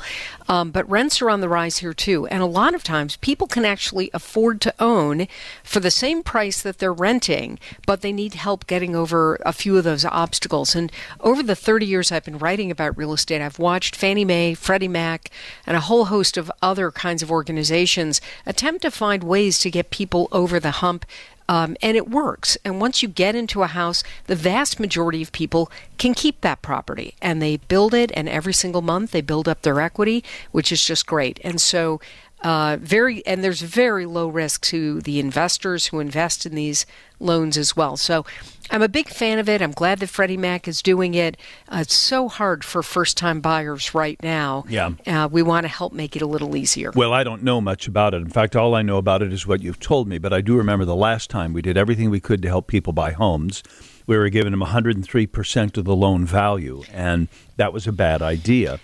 Um, 0.50 0.72
but 0.72 0.90
rents 0.90 1.22
are 1.22 1.30
on 1.30 1.42
the 1.42 1.50
rise 1.50 1.78
here 1.78 1.94
too. 1.94 2.26
And 2.28 2.42
a 2.42 2.48
lot 2.48 2.74
of 2.74 2.84
times 2.84 3.18
people 3.18 3.48
can 3.48 3.66
actually 3.66 4.10
afford 4.14 4.62
to 4.62 4.74
own 4.80 5.28
for 5.64 5.80
the 5.80 5.92
same 5.92 6.24
price 6.24 6.62
that 6.62 6.80
they're 6.80 6.94
renting, 6.94 7.60
but 7.86 8.02
they 8.02 8.14
need 8.14 8.34
help 8.34 8.66
getting 8.66 8.96
over 8.96 9.40
a 9.46 9.54
few 9.54 9.78
of 9.78 9.84
those 9.84 10.06
obstacles. 10.06 10.74
And 10.74 10.92
over 11.20 11.44
the 11.44 11.56
30 11.56 11.86
years 11.86 12.12
I've 12.12 12.26
been 12.26 12.38
writing 12.48 12.72
about 12.72 12.98
real 12.98 13.12
estate, 13.12 13.42
I've 13.42 13.60
watched 13.60 13.94
Fannie 13.94 14.24
Mae, 14.24 14.54
Freddie 14.54 14.88
Mac, 14.88 15.30
and 15.66 15.76
a 15.76 15.82
whole 15.82 16.06
host 16.06 16.38
of 16.38 16.50
other 16.62 16.92
kinds 16.92 17.22
of 17.22 17.30
organizations 17.30 18.22
attempt 18.46 18.84
to 18.84 18.90
find 18.90 19.22
ways 19.22 19.60
to 19.60 19.70
get 19.70 19.90
people 19.90 20.30
over 20.32 20.58
the 20.58 20.80
hump. 20.80 21.06
Um, 21.50 21.76
and 21.82 21.98
it 21.98 22.10
works. 22.10 22.58
And 22.64 22.80
once 22.80 23.02
you 23.02 23.10
get 23.10 23.36
into 23.36 23.64
a 23.64 23.68
house, 23.68 24.02
the 24.28 24.36
vast 24.36 24.80
majority 24.80 25.22
of 25.22 25.34
people 25.34 25.70
can 25.98 26.14
keep 26.14 26.40
that 26.40 26.62
property 26.62 27.16
and 27.22 27.42
they 27.42 27.58
build 27.58 27.94
it. 27.94 28.12
And 28.14 28.30
every 28.30 28.54
single 28.54 28.82
month 28.82 29.12
they 29.12 29.22
build 29.22 29.50
up 29.50 29.64
their 29.64 29.82
equity, 29.82 30.24
which 30.54 30.72
is 30.72 30.86
just 30.86 31.06
great. 31.06 31.42
And 31.44 31.60
so, 31.60 32.00
uh, 32.42 32.78
very 32.80 33.26
and 33.26 33.44
there's 33.44 33.62
very 33.62 34.06
low 34.06 34.28
risk 34.28 34.62
to 34.62 35.02
the 35.02 35.20
investors 35.20 35.88
who 35.88 36.00
invest 36.00 36.46
in 36.46 36.56
these 36.56 36.86
loans 37.20 37.58
as 37.58 37.76
well. 37.76 37.98
So 37.98 38.26
I'm 38.70 38.82
a 38.82 38.90
big 38.90 39.08
fan 39.08 39.40
of 39.40 39.50
it. 39.50 39.62
I'm 39.62 39.72
glad 39.72 40.00
that 40.00 40.08
Freddie 40.08 40.38
Mac 40.38 40.68
is 40.68 40.82
doing 40.82 41.14
it. 41.14 41.38
Uh, 41.68 41.80
it's 41.82 41.96
so 41.96 42.28
hard 42.28 42.64
for 42.64 42.84
first 42.84 43.18
time 43.18 43.42
buyers 43.42 43.96
right 43.96 44.22
now. 44.22 44.66
Yeah. 44.68 44.92
Uh, 45.06 45.28
we 45.32 45.42
want 45.42 45.64
to 45.64 45.70
help 45.70 45.94
make 45.94 46.16
it 46.16 46.22
a 46.22 46.28
little 46.28 46.56
easier. 46.56 46.92
Well, 46.92 47.14
I 47.14 47.24
don't 47.24 47.44
know 47.44 47.62
much 47.62 47.88
about 47.88 48.14
it. 48.14 48.18
In 48.18 48.30
fact, 48.30 48.56
all 48.56 48.76
I 48.76 48.82
know 48.82 48.98
about 48.98 49.22
it 49.22 49.34
is 49.34 49.48
what 49.48 49.62
you've 49.64 49.80
told 49.80 50.08
me. 50.08 50.18
But 50.18 50.34
I 50.34 50.42
do 50.42 50.58
remember 50.58 50.86
the 50.86 50.96
last 50.96 51.30
time 51.30 51.54
we 51.54 51.62
did 51.62 51.78
everything 51.78 52.10
we 52.10 52.20
could 52.20 52.42
to 52.42 52.48
help 52.50 52.68
people 52.68 52.94
buy 52.94 53.12
homes. 53.12 53.64
We 54.06 54.18
were 54.18 54.30
giving 54.30 54.52
them 54.52 54.62
103% 54.62 55.78
of 55.78 55.84
the 55.84 55.96
loan 55.96 56.26
value, 56.26 56.84
and 56.94 57.28
that 57.58 57.74
was 57.74 57.88
a 57.88 57.92
bad 57.92 58.22
idea. 58.22 58.80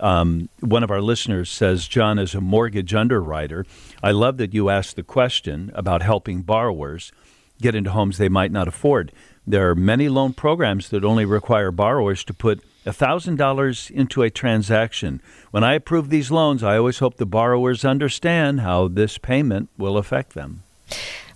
Um, 0.00 0.48
one 0.60 0.84
of 0.84 0.90
our 0.90 1.00
listeners 1.00 1.50
says, 1.50 1.88
John, 1.88 2.18
as 2.18 2.34
a 2.34 2.40
mortgage 2.40 2.94
underwriter, 2.94 3.66
I 4.02 4.12
love 4.12 4.36
that 4.36 4.54
you 4.54 4.70
asked 4.70 4.96
the 4.96 5.02
question 5.02 5.72
about 5.74 6.02
helping 6.02 6.42
borrowers 6.42 7.12
get 7.60 7.74
into 7.74 7.90
homes 7.90 8.18
they 8.18 8.28
might 8.28 8.52
not 8.52 8.68
afford. 8.68 9.12
There 9.46 9.70
are 9.70 9.74
many 9.74 10.08
loan 10.08 10.34
programs 10.34 10.90
that 10.90 11.04
only 11.04 11.24
require 11.24 11.72
borrowers 11.72 12.22
to 12.24 12.34
put 12.34 12.62
$1,000 12.84 13.90
into 13.90 14.22
a 14.22 14.30
transaction. 14.30 15.20
When 15.50 15.64
I 15.64 15.74
approve 15.74 16.10
these 16.10 16.30
loans, 16.30 16.62
I 16.62 16.76
always 16.76 16.98
hope 16.98 17.16
the 17.16 17.26
borrowers 17.26 17.84
understand 17.84 18.60
how 18.60 18.88
this 18.88 19.18
payment 19.18 19.68
will 19.76 19.96
affect 19.96 20.34
them. 20.34 20.62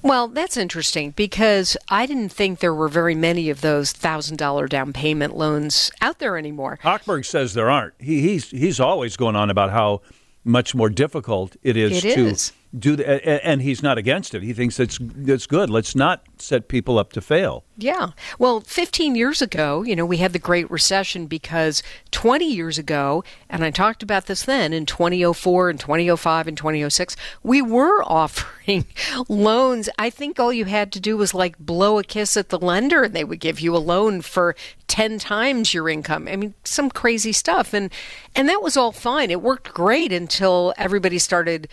Well, 0.02 0.28
that's 0.28 0.56
interesting 0.56 1.12
because 1.12 1.76
I 1.88 2.06
didn't 2.06 2.30
think 2.30 2.58
there 2.58 2.74
were 2.74 2.88
very 2.88 3.14
many 3.14 3.50
of 3.50 3.60
those 3.60 3.92
thousand 3.92 4.36
dollar 4.36 4.66
down 4.66 4.92
payment 4.92 5.36
loans 5.36 5.90
out 6.00 6.18
there 6.18 6.36
anymore. 6.36 6.78
Hochberg 6.82 7.24
says 7.24 7.54
there 7.54 7.70
aren't. 7.70 7.94
He, 7.98 8.20
he's, 8.20 8.50
he's 8.50 8.80
always 8.80 9.16
going 9.16 9.36
on 9.36 9.48
about 9.48 9.70
how 9.70 10.02
much 10.44 10.74
more 10.74 10.90
difficult 10.90 11.56
it 11.62 11.76
is 11.76 12.04
It 12.04 12.14
to 12.14 12.20
is. 12.26 12.52
Do 12.78 12.96
the, 12.96 13.44
and 13.46 13.60
he's 13.60 13.82
not 13.82 13.98
against 13.98 14.34
it. 14.34 14.42
He 14.42 14.52
thinks 14.52 14.80
it's 14.80 14.98
it's 15.18 15.46
good. 15.46 15.68
Let's 15.68 15.94
not 15.94 16.22
set 16.38 16.68
people 16.68 16.98
up 16.98 17.12
to 17.12 17.20
fail. 17.20 17.64
Yeah. 17.76 18.12
Well, 18.38 18.60
15 18.60 19.14
years 19.14 19.42
ago, 19.42 19.82
you 19.82 19.94
know, 19.94 20.06
we 20.06 20.18
had 20.18 20.32
the 20.32 20.38
Great 20.38 20.70
Recession 20.70 21.26
because 21.26 21.82
20 22.12 22.50
years 22.50 22.78
ago, 22.78 23.24
and 23.48 23.64
I 23.64 23.70
talked 23.70 24.02
about 24.02 24.26
this 24.26 24.44
then 24.44 24.72
in 24.72 24.86
2004 24.86 25.70
and 25.70 25.80
2005 25.80 26.48
and 26.48 26.56
2006, 26.56 27.16
we 27.42 27.60
were 27.60 28.02
offering 28.06 28.86
loans. 29.28 29.88
I 29.98 30.08
think 30.08 30.40
all 30.40 30.52
you 30.52 30.64
had 30.64 30.92
to 30.92 31.00
do 31.00 31.16
was 31.16 31.34
like 31.34 31.58
blow 31.58 31.98
a 31.98 32.04
kiss 32.04 32.36
at 32.36 32.48
the 32.48 32.58
lender 32.58 33.02
and 33.02 33.14
they 33.14 33.24
would 33.24 33.40
give 33.40 33.60
you 33.60 33.76
a 33.76 33.78
loan 33.78 34.22
for 34.22 34.56
10 34.86 35.18
times 35.18 35.74
your 35.74 35.88
income. 35.88 36.28
I 36.28 36.36
mean, 36.36 36.54
some 36.64 36.90
crazy 36.90 37.32
stuff. 37.32 37.74
And 37.74 37.90
and 38.34 38.48
that 38.48 38.62
was 38.62 38.76
all 38.78 38.92
fine. 38.92 39.30
It 39.30 39.42
worked 39.42 39.74
great 39.74 40.12
until 40.12 40.72
everybody 40.78 41.18
started 41.18 41.68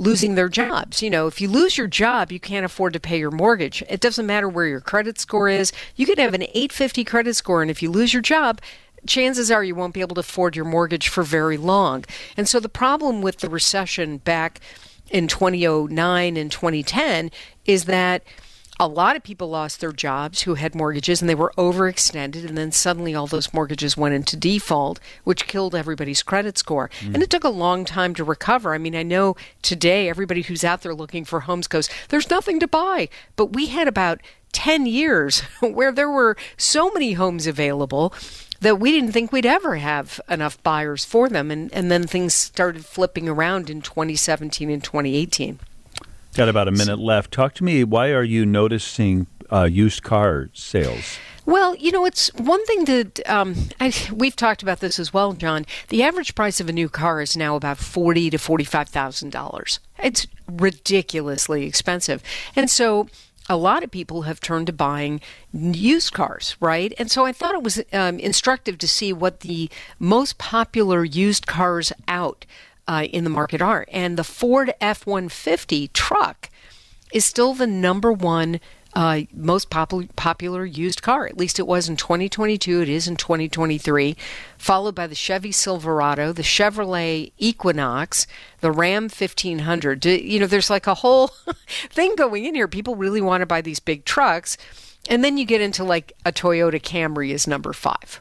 losing 0.00 0.34
their 0.34 0.48
jobs. 0.48 1.02
You 1.02 1.10
know, 1.10 1.26
if 1.26 1.40
you 1.40 1.48
lose 1.48 1.76
your 1.76 1.86
job, 1.86 2.32
you 2.32 2.40
can't 2.40 2.64
afford 2.64 2.94
to 2.94 3.00
pay 3.00 3.18
your 3.18 3.30
mortgage. 3.30 3.82
It 3.88 4.00
doesn't 4.00 4.26
matter 4.26 4.48
where 4.48 4.66
your 4.66 4.80
credit 4.80 5.20
score 5.20 5.48
is. 5.48 5.72
You 5.94 6.06
could 6.06 6.18
have 6.18 6.32
an 6.32 6.42
850 6.42 7.04
credit 7.04 7.36
score, 7.36 7.60
and 7.60 7.70
if 7.70 7.82
you 7.82 7.90
lose 7.90 8.14
your 8.14 8.22
job, 8.22 8.62
chances 9.06 9.50
are 9.50 9.62
you 9.62 9.74
won't 9.74 9.92
be 9.92 10.00
able 10.00 10.14
to 10.14 10.20
afford 10.20 10.56
your 10.56 10.64
mortgage 10.64 11.08
for 11.08 11.22
very 11.22 11.58
long. 11.58 12.06
And 12.36 12.48
so 12.48 12.60
the 12.60 12.68
problem 12.68 13.20
with 13.20 13.38
the 13.38 13.50
recession 13.50 14.16
back 14.18 14.60
in 15.10 15.28
2009 15.28 16.36
and 16.36 16.50
2010 16.50 17.30
is 17.66 17.84
that 17.84 18.22
a 18.80 18.88
lot 18.88 19.14
of 19.14 19.22
people 19.22 19.50
lost 19.50 19.80
their 19.80 19.92
jobs 19.92 20.42
who 20.42 20.54
had 20.54 20.74
mortgages 20.74 21.20
and 21.20 21.28
they 21.28 21.34
were 21.34 21.52
overextended 21.58 22.48
and 22.48 22.56
then 22.56 22.72
suddenly 22.72 23.14
all 23.14 23.26
those 23.26 23.52
mortgages 23.52 23.94
went 23.94 24.14
into 24.14 24.38
default 24.38 24.98
which 25.22 25.46
killed 25.46 25.74
everybody's 25.74 26.22
credit 26.22 26.56
score. 26.56 26.90
Mm. 27.00 27.14
and 27.14 27.22
it 27.22 27.28
took 27.28 27.44
a 27.44 27.50
long 27.50 27.84
time 27.84 28.14
to 28.14 28.24
recover. 28.24 28.74
I 28.74 28.78
mean 28.78 28.96
i 28.96 29.02
know 29.02 29.36
today 29.60 30.08
everybody 30.08 30.40
who's 30.42 30.64
out 30.64 30.80
there 30.80 30.94
looking 30.94 31.26
for 31.26 31.40
homes 31.40 31.68
goes 31.68 31.90
there's 32.08 32.30
nothing 32.30 32.58
to 32.60 32.66
buy. 32.66 33.10
But 33.36 33.52
we 33.52 33.66
had 33.66 33.86
about 33.86 34.20
10 34.52 34.86
years 34.86 35.40
where 35.60 35.92
there 35.92 36.10
were 36.10 36.36
so 36.56 36.90
many 36.90 37.12
homes 37.12 37.46
available 37.46 38.14
that 38.60 38.80
we 38.80 38.92
didn't 38.92 39.12
think 39.12 39.30
we'd 39.30 39.46
ever 39.46 39.76
have 39.76 40.20
enough 40.28 40.62
buyers 40.62 41.04
for 41.04 41.28
them. 41.28 41.50
And, 41.50 41.72
and 41.72 41.90
then 41.90 42.06
things 42.06 42.34
started 42.34 42.84
flipping 42.84 43.28
around 43.28 43.68
in 43.68 43.82
2017 43.82 44.70
and 44.70 44.82
2018 44.82 45.58
Got 46.34 46.48
about 46.48 46.68
a 46.68 46.72
minute 46.72 46.98
left. 46.98 47.32
Talk 47.32 47.54
to 47.54 47.64
me. 47.64 47.82
Why 47.84 48.10
are 48.10 48.22
you 48.22 48.46
noticing 48.46 49.26
uh, 49.50 49.64
used 49.64 50.02
car 50.02 50.48
sales? 50.52 51.18
Well, 51.44 51.74
you 51.74 51.90
know, 51.90 52.04
it's 52.04 52.32
one 52.34 52.64
thing 52.66 52.84
that 52.84 53.28
um, 53.28 53.56
I, 53.80 53.92
we've 54.12 54.36
talked 54.36 54.62
about 54.62 54.78
this 54.78 55.00
as 55.00 55.12
well, 55.12 55.32
John. 55.32 55.66
The 55.88 56.02
average 56.04 56.36
price 56.36 56.60
of 56.60 56.68
a 56.68 56.72
new 56.72 56.88
car 56.88 57.20
is 57.20 57.36
now 57.36 57.56
about 57.56 57.78
forty 57.78 58.30
to 58.30 58.38
forty-five 58.38 58.88
thousand 58.88 59.30
dollars. 59.30 59.80
It's 59.98 60.28
ridiculously 60.46 61.66
expensive, 61.66 62.22
and 62.54 62.70
so 62.70 63.08
a 63.48 63.56
lot 63.56 63.82
of 63.82 63.90
people 63.90 64.22
have 64.22 64.38
turned 64.38 64.68
to 64.68 64.72
buying 64.72 65.20
used 65.52 66.12
cars, 66.12 66.56
right? 66.60 66.94
And 66.98 67.10
so 67.10 67.26
I 67.26 67.32
thought 67.32 67.56
it 67.56 67.64
was 67.64 67.82
um, 67.92 68.20
instructive 68.20 68.78
to 68.78 68.86
see 68.86 69.12
what 69.12 69.40
the 69.40 69.68
most 69.98 70.38
popular 70.38 71.04
used 71.04 71.48
cars 71.48 71.92
out 72.06 72.46
uh, 72.90 73.04
in 73.04 73.22
the 73.22 73.30
market 73.30 73.62
are. 73.62 73.86
And 73.92 74.16
the 74.16 74.24
Ford 74.24 74.74
F 74.80 75.06
150 75.06 75.88
truck 75.88 76.50
is 77.12 77.24
still 77.24 77.54
the 77.54 77.66
number 77.66 78.12
one 78.12 78.60
uh, 78.92 79.20
most 79.32 79.70
pop- 79.70 80.16
popular 80.16 80.64
used 80.64 81.00
car. 81.00 81.24
At 81.24 81.36
least 81.36 81.60
it 81.60 81.68
was 81.68 81.88
in 81.88 81.96
2022. 81.96 82.82
It 82.82 82.88
is 82.88 83.06
in 83.06 83.14
2023. 83.14 84.16
Followed 84.58 84.96
by 84.96 85.06
the 85.06 85.14
Chevy 85.14 85.52
Silverado, 85.52 86.32
the 86.32 86.42
Chevrolet 86.42 87.30
Equinox, 87.38 88.26
the 88.60 88.72
Ram 88.72 89.04
1500. 89.04 90.04
You 90.04 90.40
know, 90.40 90.46
there's 90.46 90.70
like 90.70 90.88
a 90.88 90.94
whole 90.94 91.28
thing 91.90 92.16
going 92.16 92.44
in 92.44 92.56
here. 92.56 92.66
People 92.66 92.96
really 92.96 93.20
want 93.20 93.42
to 93.42 93.46
buy 93.46 93.60
these 93.60 93.78
big 93.78 94.04
trucks. 94.04 94.56
And 95.08 95.22
then 95.22 95.38
you 95.38 95.44
get 95.44 95.60
into 95.60 95.84
like 95.84 96.12
a 96.26 96.32
Toyota 96.32 96.82
Camry 96.82 97.30
is 97.30 97.46
number 97.46 97.72
five. 97.72 98.20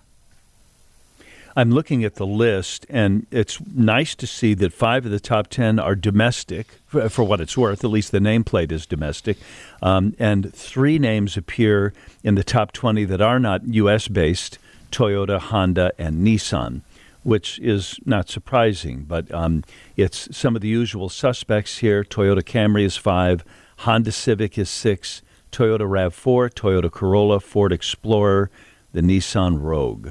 I'm 1.56 1.72
looking 1.72 2.03
at 2.03 2.15
the 2.15 2.25
list, 2.25 2.86
and 2.89 3.25
it's 3.32 3.60
nice 3.74 4.15
to 4.15 4.27
see 4.27 4.53
that 4.56 4.74
five 4.74 5.06
of 5.06 5.12
the 5.12 5.20
top 5.20 5.48
10 5.48 5.79
are 5.79 5.96
domestic, 5.96 6.68
for, 6.86 7.10
for 7.10 7.24
what 7.24 7.41
it's 7.41 7.58
worth. 7.58 7.84
At 7.84 7.89
least 7.89 8.12
the 8.12 8.20
nameplate 8.20 8.72
is 8.72 8.86
domestic. 8.86 9.38
Um, 9.82 10.15
and 10.20 10.53
three 10.53 11.00
names 11.00 11.38
appear 11.38 11.94
in 12.24 12.36
the 12.36 12.44
top 12.44 12.72
20 12.72 13.06
that 13.06 13.22
are 13.22 13.39
not 13.39 13.68
U.S. 13.68 14.08
based 14.08 14.60
Toyota, 14.91 15.39
Honda, 15.39 15.91
and 15.98 16.25
Nissan, 16.25 16.82
which 17.24 17.60
is 17.60 18.00
not 18.06 18.29
surprising. 18.29 19.03
But 19.03 19.32
um, 19.34 19.63
it's 19.96 20.36
some 20.36 20.56
of 20.56 20.62
the 20.62 20.68
usual 20.68 21.10
suspects 21.10 21.79
here. 21.79 22.03
Toyota 22.03 22.41
Camry 22.41 22.84
is 22.84 22.98
five, 22.98 23.44
Honda 23.79 24.12
Civic 24.12 24.58
is 24.58 24.70
six, 24.70 25.22
Toyota 25.51 25.82
RAV4, 25.82 26.53
Toyota 26.53 26.91
Corolla, 26.91 27.39
Ford 27.39 27.72
Explorer, 27.72 28.50
the 28.91 29.01
Nissan 29.01 29.62
Rogue. 29.62 30.10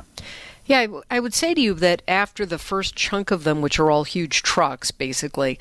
Yeah, 0.69 0.87
I 1.11 1.19
would 1.19 1.35
say 1.35 1.55
to 1.55 1.61
you 1.61 1.75
that 1.75 2.03
after 2.07 2.45
the 2.45 2.59
first 2.59 2.95
chunk 2.95 3.31
of 3.31 3.43
them, 3.43 3.63
which 3.63 3.79
are 3.79 3.91
all 3.91 4.05
huge 4.05 4.43
trucks, 4.43 4.91
basically, 4.91 5.59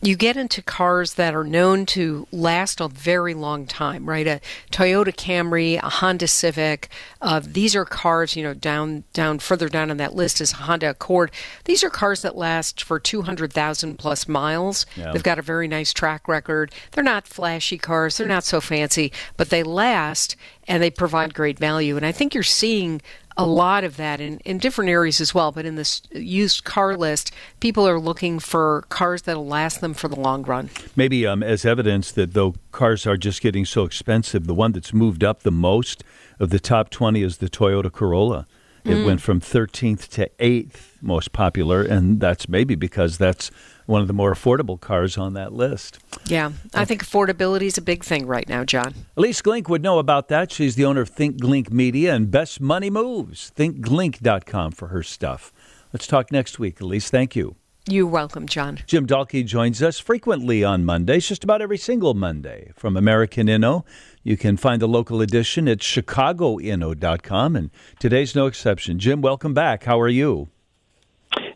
you 0.00 0.16
get 0.16 0.36
into 0.36 0.62
cars 0.62 1.14
that 1.14 1.34
are 1.34 1.44
known 1.44 1.86
to 1.86 2.26
last 2.30 2.80
a 2.80 2.88
very 2.88 3.34
long 3.34 3.66
time, 3.66 4.08
right? 4.08 4.26
A 4.26 4.40
Toyota 4.70 5.14
Camry, 5.14 5.76
a 5.82 5.88
Honda 5.88 6.28
Civic. 6.28 6.88
Uh, 7.20 7.40
these 7.44 7.74
are 7.74 7.84
cars, 7.84 8.36
you 8.36 8.42
know, 8.42 8.54
down 8.54 9.04
down 9.12 9.38
further 9.38 9.68
down 9.68 9.90
on 9.90 9.96
that 9.96 10.14
list 10.14 10.40
is 10.40 10.52
Honda 10.52 10.90
Accord. 10.90 11.30
These 11.64 11.82
are 11.82 11.90
cars 11.90 12.22
that 12.22 12.36
last 12.36 12.82
for 12.82 13.00
two 13.00 13.22
hundred 13.22 13.52
thousand 13.52 13.98
plus 13.98 14.28
miles. 14.28 14.86
Yeah. 14.96 15.12
They've 15.12 15.22
got 15.22 15.38
a 15.38 15.42
very 15.42 15.66
nice 15.66 15.92
track 15.92 16.28
record. 16.28 16.72
They're 16.92 17.04
not 17.04 17.26
flashy 17.26 17.78
cars. 17.78 18.16
They're 18.16 18.26
not 18.26 18.44
so 18.44 18.60
fancy, 18.60 19.12
but 19.36 19.50
they 19.50 19.62
last 19.62 20.36
and 20.68 20.82
they 20.82 20.90
provide 20.90 21.34
great 21.34 21.58
value. 21.58 21.96
And 21.96 22.06
I 22.06 22.12
think 22.12 22.34
you're 22.34 22.42
seeing 22.42 23.00
a 23.38 23.46
lot 23.46 23.84
of 23.84 23.96
that 23.96 24.20
in, 24.20 24.38
in 24.40 24.58
different 24.58 24.90
areas 24.90 25.20
as 25.20 25.32
well. 25.32 25.52
But 25.52 25.64
in 25.64 25.76
this 25.76 26.02
used 26.10 26.64
car 26.64 26.96
list, 26.96 27.32
people 27.60 27.88
are 27.88 27.98
looking 27.98 28.38
for 28.38 28.84
cars 28.88 29.22
that'll 29.22 29.46
last 29.46 29.80
them 29.80 29.94
for 29.94 30.08
the 30.08 30.18
long 30.18 30.42
run. 30.42 30.70
Maybe 30.96 31.26
um, 31.26 31.42
as 31.42 31.64
evidence 31.64 32.12
that 32.12 32.34
though 32.34 32.56
cars 32.72 33.06
are 33.06 33.16
just 33.16 33.40
getting 33.40 33.64
so 33.64 33.84
expensive, 33.84 34.46
the 34.46 34.54
one 34.54 34.72
that's 34.72 34.92
moved 34.92 35.24
up 35.24 35.42
the 35.42 35.52
most 35.52 36.04
of 36.40 36.50
the 36.50 36.60
top 36.60 36.90
20 36.90 37.22
is 37.22 37.38
the 37.38 37.48
Toyota 37.48 37.90
Corolla. 37.90 38.46
It 38.84 38.94
mm. 38.94 39.06
went 39.06 39.20
from 39.20 39.40
13th 39.40 40.08
to 40.08 40.30
8th 40.38 41.02
most 41.02 41.32
popular, 41.32 41.82
and 41.82 42.20
that's 42.20 42.48
maybe 42.48 42.74
because 42.74 43.18
that's 43.18 43.50
one 43.86 44.02
of 44.02 44.06
the 44.06 44.12
more 44.12 44.34
affordable 44.34 44.78
cars 44.80 45.16
on 45.16 45.34
that 45.34 45.52
list. 45.52 45.98
Yeah, 46.26 46.52
I 46.74 46.84
think 46.84 47.04
affordability 47.04 47.62
is 47.62 47.78
a 47.78 47.82
big 47.82 48.04
thing 48.04 48.26
right 48.26 48.48
now, 48.48 48.64
John. 48.64 48.94
Ilyce 49.16 49.42
Glink 49.42 49.68
would 49.68 49.82
know 49.82 49.98
about 49.98 50.28
that. 50.28 50.52
She's 50.52 50.74
the 50.74 50.84
owner 50.84 51.00
of 51.00 51.08
Think 51.08 51.38
Glink 51.40 51.70
Media 51.70 52.14
and 52.14 52.30
Best 52.30 52.60
Money 52.60 52.90
Moves. 52.90 53.52
ThinkGlink.com 53.56 54.72
for 54.72 54.88
her 54.88 55.02
stuff. 55.02 55.52
Let's 55.92 56.06
talk 56.06 56.30
next 56.30 56.58
week. 56.58 56.80
Ilyce, 56.80 57.08
thank 57.08 57.34
you. 57.34 57.56
You're 57.90 58.06
welcome, 58.06 58.46
John. 58.46 58.80
Jim 58.86 59.06
Dallke 59.06 59.46
joins 59.46 59.82
us 59.82 59.98
frequently 59.98 60.62
on 60.62 60.84
Mondays, 60.84 61.26
just 61.26 61.42
about 61.42 61.62
every 61.62 61.78
single 61.78 62.12
Monday 62.12 62.70
from 62.76 62.98
American 62.98 63.46
Inno. 63.46 63.86
You 64.28 64.36
can 64.36 64.58
find 64.58 64.82
the 64.82 64.86
local 64.86 65.22
edition 65.22 65.66
at 65.68 65.78
chicagoinno.com, 65.78 67.56
and 67.56 67.70
today's 67.98 68.34
no 68.34 68.44
exception. 68.44 68.98
Jim, 68.98 69.22
welcome 69.22 69.54
back. 69.54 69.84
How 69.84 69.98
are 69.98 70.06
you? 70.06 70.48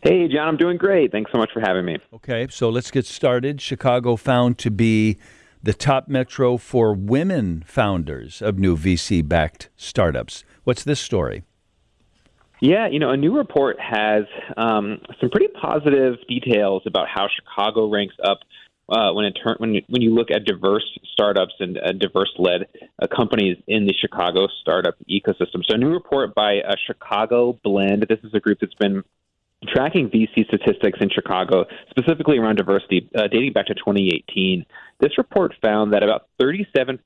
Hey, 0.01 0.27
John, 0.27 0.47
I'm 0.47 0.57
doing 0.57 0.77
great. 0.77 1.11
Thanks 1.11 1.31
so 1.31 1.37
much 1.37 1.51
for 1.53 1.59
having 1.59 1.85
me. 1.85 1.99
Okay, 2.13 2.47
so 2.49 2.71
let's 2.71 2.89
get 2.89 3.05
started. 3.05 3.61
Chicago 3.61 4.15
found 4.15 4.57
to 4.57 4.71
be 4.71 5.19
the 5.61 5.75
top 5.75 6.07
metro 6.07 6.57
for 6.57 6.95
women 6.95 7.63
founders 7.67 8.41
of 8.41 8.57
new 8.57 8.75
VC 8.75 9.21
backed 9.21 9.69
startups. 9.75 10.43
What's 10.63 10.83
this 10.83 10.99
story? 10.99 11.43
Yeah, 12.59 12.87
you 12.87 12.97
know, 12.97 13.11
a 13.11 13.17
new 13.17 13.37
report 13.37 13.77
has 13.79 14.23
um, 14.57 14.99
some 15.21 15.29
pretty 15.29 15.49
positive 15.61 16.15
details 16.27 16.81
about 16.87 17.07
how 17.07 17.27
Chicago 17.27 17.87
ranks 17.87 18.15
up 18.23 18.39
uh, 18.89 19.11
when 19.13 19.25
it 19.25 19.31
turn 19.43 19.55
when 19.59 19.73
you, 19.73 19.81
when 19.87 20.01
you 20.01 20.13
look 20.13 20.31
at 20.31 20.45
diverse 20.45 20.85
startups 21.11 21.53
and 21.59 21.77
uh, 21.77 21.91
diverse 21.93 22.31
led 22.37 22.67
uh, 23.01 23.07
companies 23.07 23.57
in 23.67 23.85
the 23.85 23.93
Chicago 23.93 24.47
startup 24.61 24.95
ecosystem. 25.09 25.63
So, 25.67 25.75
a 25.75 25.77
new 25.77 25.89
report 25.89 26.35
by 26.35 26.53
a 26.53 26.75
Chicago 26.85 27.59
Blend. 27.63 28.05
This 28.09 28.19
is 28.23 28.33
a 28.33 28.39
group 28.39 28.59
that's 28.59 28.73
been 28.75 29.03
tracking 29.67 30.09
VC 30.09 30.45
statistics 30.47 30.99
in 30.99 31.09
Chicago, 31.09 31.65
specifically 31.89 32.37
around 32.37 32.57
diversity, 32.57 33.09
uh, 33.15 33.27
dating 33.27 33.53
back 33.53 33.67
to 33.67 33.73
2018. 33.75 34.65
This 34.99 35.17
report 35.17 35.53
found 35.61 35.93
that 35.93 36.03
about 36.03 36.27
37% 36.41 36.99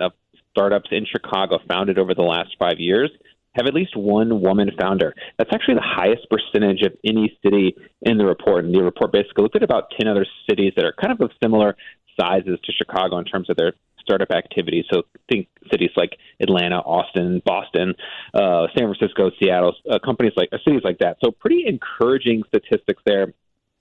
of 0.00 0.12
startups 0.50 0.88
in 0.92 1.04
Chicago 1.04 1.58
founded 1.68 1.98
over 1.98 2.14
the 2.14 2.22
last 2.22 2.56
five 2.58 2.78
years 2.78 3.10
have 3.56 3.66
at 3.66 3.74
least 3.74 3.96
one 3.96 4.40
woman 4.40 4.70
founder. 4.78 5.14
That's 5.38 5.50
actually 5.52 5.74
the 5.74 5.82
highest 5.82 6.26
percentage 6.30 6.82
of 6.82 6.92
any 7.04 7.36
city 7.42 7.76
in 8.02 8.18
the 8.18 8.26
report. 8.26 8.64
And 8.64 8.74
the 8.74 8.82
report 8.82 9.12
basically 9.12 9.42
looked 9.42 9.56
at 9.56 9.62
about 9.62 9.90
10 9.98 10.08
other 10.08 10.26
cities 10.48 10.72
that 10.76 10.84
are 10.84 10.94
kind 11.00 11.12
of 11.12 11.20
of 11.20 11.30
similar 11.42 11.76
sizes 12.18 12.58
to 12.64 12.72
Chicago 12.72 13.18
in 13.18 13.24
terms 13.24 13.50
of 13.50 13.56
their 13.56 13.72
startup 14.00 14.30
activities. 14.30 14.84
So 14.92 15.02
think 15.30 15.48
cities 15.70 15.90
like 15.96 16.16
Atlanta, 16.40 16.78
Austin, 16.78 17.42
Boston, 17.44 17.94
uh, 18.34 18.66
San 18.76 18.94
Francisco, 18.94 19.30
Seattle, 19.40 19.74
uh, 19.90 19.98
companies 19.98 20.32
like 20.36 20.48
uh, 20.52 20.58
cities 20.64 20.82
like 20.84 20.98
that. 20.98 21.16
So 21.22 21.30
pretty 21.30 21.64
encouraging 21.66 22.42
statistics 22.48 23.02
there 23.04 23.34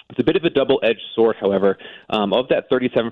It's 0.09 0.19
a 0.19 0.23
bit 0.23 0.35
of 0.35 0.43
a 0.43 0.49
double-edged 0.49 1.01
sword, 1.15 1.35
however. 1.39 1.77
Um, 2.09 2.31
of 2.31 2.47
that 2.49 2.69
37% 2.69 3.11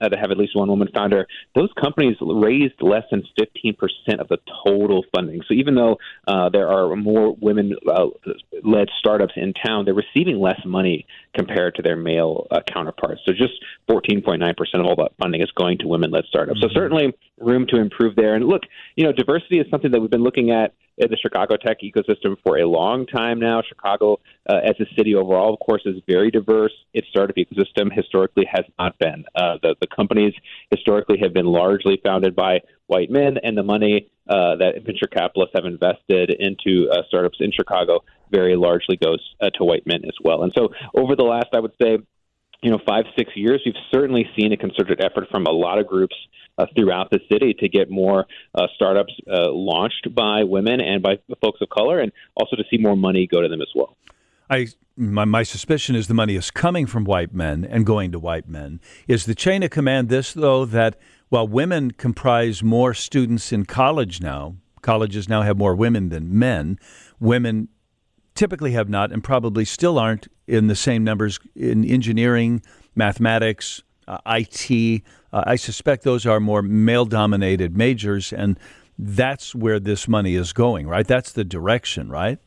uh, 0.00 0.08
that 0.08 0.18
have 0.18 0.30
at 0.30 0.38
least 0.38 0.56
one 0.56 0.68
woman 0.68 0.88
founder, 0.94 1.26
those 1.54 1.70
companies 1.80 2.16
raised 2.20 2.80
less 2.80 3.02
than 3.10 3.24
15% 3.38 4.20
of 4.20 4.28
the 4.28 4.38
total 4.64 5.04
funding. 5.14 5.42
So 5.48 5.54
even 5.54 5.74
though 5.74 5.98
uh, 6.28 6.48
there 6.50 6.68
are 6.68 6.94
more 6.94 7.34
women-led 7.34 7.78
uh, 7.88 8.92
startups 8.98 9.34
in 9.36 9.52
town, 9.52 9.84
they're 9.84 9.94
receiving 9.94 10.40
less 10.40 10.60
money 10.64 11.06
compared 11.34 11.74
to 11.76 11.82
their 11.82 11.96
male 11.96 12.46
uh, 12.50 12.60
counterparts. 12.72 13.22
So 13.26 13.32
just 13.32 13.54
14.9% 13.88 14.54
of 14.74 14.86
all 14.86 14.96
that 14.96 15.12
funding 15.20 15.42
is 15.42 15.50
going 15.56 15.78
to 15.78 15.88
women-led 15.88 16.24
startups. 16.26 16.60
Mm-hmm. 16.60 16.68
So 16.68 16.74
certainly 16.74 17.14
room 17.38 17.66
to 17.68 17.80
improve 17.80 18.16
there. 18.16 18.34
And 18.34 18.44
look, 18.44 18.62
you 18.96 19.04
know, 19.04 19.12
diversity 19.12 19.58
is 19.58 19.66
something 19.70 19.90
that 19.90 20.00
we've 20.00 20.10
been 20.10 20.22
looking 20.22 20.50
at 20.50 20.74
in 20.98 21.10
the 21.10 21.16
Chicago 21.16 21.56
tech 21.56 21.78
ecosystem 21.82 22.36
for 22.44 22.58
a 22.58 22.66
long 22.66 23.06
time 23.06 23.40
now. 23.40 23.62
Chicago, 23.66 24.20
uh, 24.48 24.60
as 24.64 24.74
a 24.80 24.84
city 24.96 25.14
overall, 25.14 25.54
of 25.54 25.60
course, 25.60 25.82
is 25.86 25.96
very 26.06 26.30
diverse. 26.30 26.72
Its 26.92 27.08
startup 27.08 27.36
ecosystem 27.36 27.92
historically 27.92 28.44
has 28.50 28.64
not 28.78 28.98
been. 28.98 29.24
Uh, 29.34 29.56
the, 29.62 29.74
the 29.80 29.86
companies 29.86 30.34
historically 30.70 31.18
have 31.18 31.32
been 31.32 31.46
largely 31.46 32.00
founded 32.04 32.36
by 32.36 32.60
white 32.86 33.10
men, 33.10 33.38
and 33.42 33.56
the 33.56 33.62
money 33.62 34.08
uh, 34.28 34.56
that 34.56 34.74
venture 34.84 35.06
capitalists 35.06 35.54
have 35.54 35.64
invested 35.64 36.30
into 36.30 36.90
uh, 36.90 37.02
startups 37.08 37.38
in 37.40 37.50
Chicago 37.52 38.04
very 38.30 38.56
largely 38.56 38.96
goes 38.96 39.20
uh, 39.40 39.50
to 39.50 39.64
white 39.64 39.86
men 39.86 40.04
as 40.04 40.14
well. 40.22 40.42
And 40.42 40.52
so, 40.56 40.68
over 40.94 41.16
the 41.16 41.24
last, 41.24 41.48
I 41.52 41.60
would 41.60 41.74
say, 41.80 41.98
you 42.62 42.70
know, 42.70 42.78
five, 42.86 43.04
six 43.18 43.32
years, 43.34 43.60
we've 43.66 43.74
certainly 43.90 44.28
seen 44.36 44.52
a 44.52 44.56
concerted 44.56 45.00
effort 45.04 45.28
from 45.30 45.46
a 45.46 45.50
lot 45.50 45.78
of 45.78 45.86
groups 45.86 46.14
uh, 46.58 46.66
throughout 46.76 47.10
the 47.10 47.18
city 47.30 47.54
to 47.54 47.68
get 47.68 47.90
more 47.90 48.26
uh, 48.54 48.66
startups 48.74 49.12
uh, 49.30 49.50
launched 49.50 50.14
by 50.14 50.44
women 50.44 50.80
and 50.80 51.02
by 51.02 51.18
folks 51.40 51.60
of 51.60 51.68
color, 51.70 51.98
and 51.98 52.12
also 52.36 52.56
to 52.56 52.64
see 52.70 52.78
more 52.78 52.96
money 52.96 53.26
go 53.26 53.42
to 53.42 53.48
them 53.48 53.60
as 53.60 53.68
well. 53.74 53.96
I 54.48 54.68
my, 54.96 55.24
my 55.24 55.42
suspicion 55.42 55.96
is 55.96 56.06
the 56.06 56.14
money 56.14 56.36
is 56.36 56.50
coming 56.50 56.86
from 56.86 57.04
white 57.04 57.34
men 57.34 57.64
and 57.64 57.86
going 57.86 58.12
to 58.12 58.18
white 58.18 58.48
men. 58.48 58.80
Is 59.08 59.24
the 59.24 59.34
chain 59.34 59.62
of 59.62 59.70
command 59.70 60.08
this 60.08 60.34
though 60.34 60.64
that 60.66 60.98
while 61.30 61.48
women 61.48 61.92
comprise 61.92 62.62
more 62.62 62.92
students 62.92 63.52
in 63.52 63.64
college 63.64 64.20
now, 64.20 64.56
colleges 64.82 65.28
now 65.28 65.42
have 65.42 65.56
more 65.56 65.74
women 65.74 66.10
than 66.10 66.38
men. 66.38 66.78
Women 67.18 67.68
typically 68.34 68.72
have 68.72 68.88
not 68.88 69.12
and 69.12 69.22
probably 69.22 69.64
still 69.64 69.98
aren't 69.98 70.28
in 70.46 70.66
the 70.66 70.76
same 70.76 71.04
numbers 71.04 71.38
in 71.54 71.84
engineering, 71.84 72.62
mathematics, 72.94 73.82
uh, 74.08 74.18
IT. 74.26 75.02
Uh, 75.32 75.44
I 75.46 75.56
suspect 75.56 76.04
those 76.04 76.26
are 76.26 76.40
more 76.40 76.62
male 76.62 77.04
dominated 77.04 77.76
majors, 77.76 78.32
and 78.32 78.58
that's 78.98 79.54
where 79.54 79.80
this 79.80 80.08
money 80.08 80.34
is 80.34 80.52
going, 80.52 80.86
right? 80.86 81.06
That's 81.06 81.32
the 81.32 81.44
direction, 81.44 82.08
right? 82.08 82.38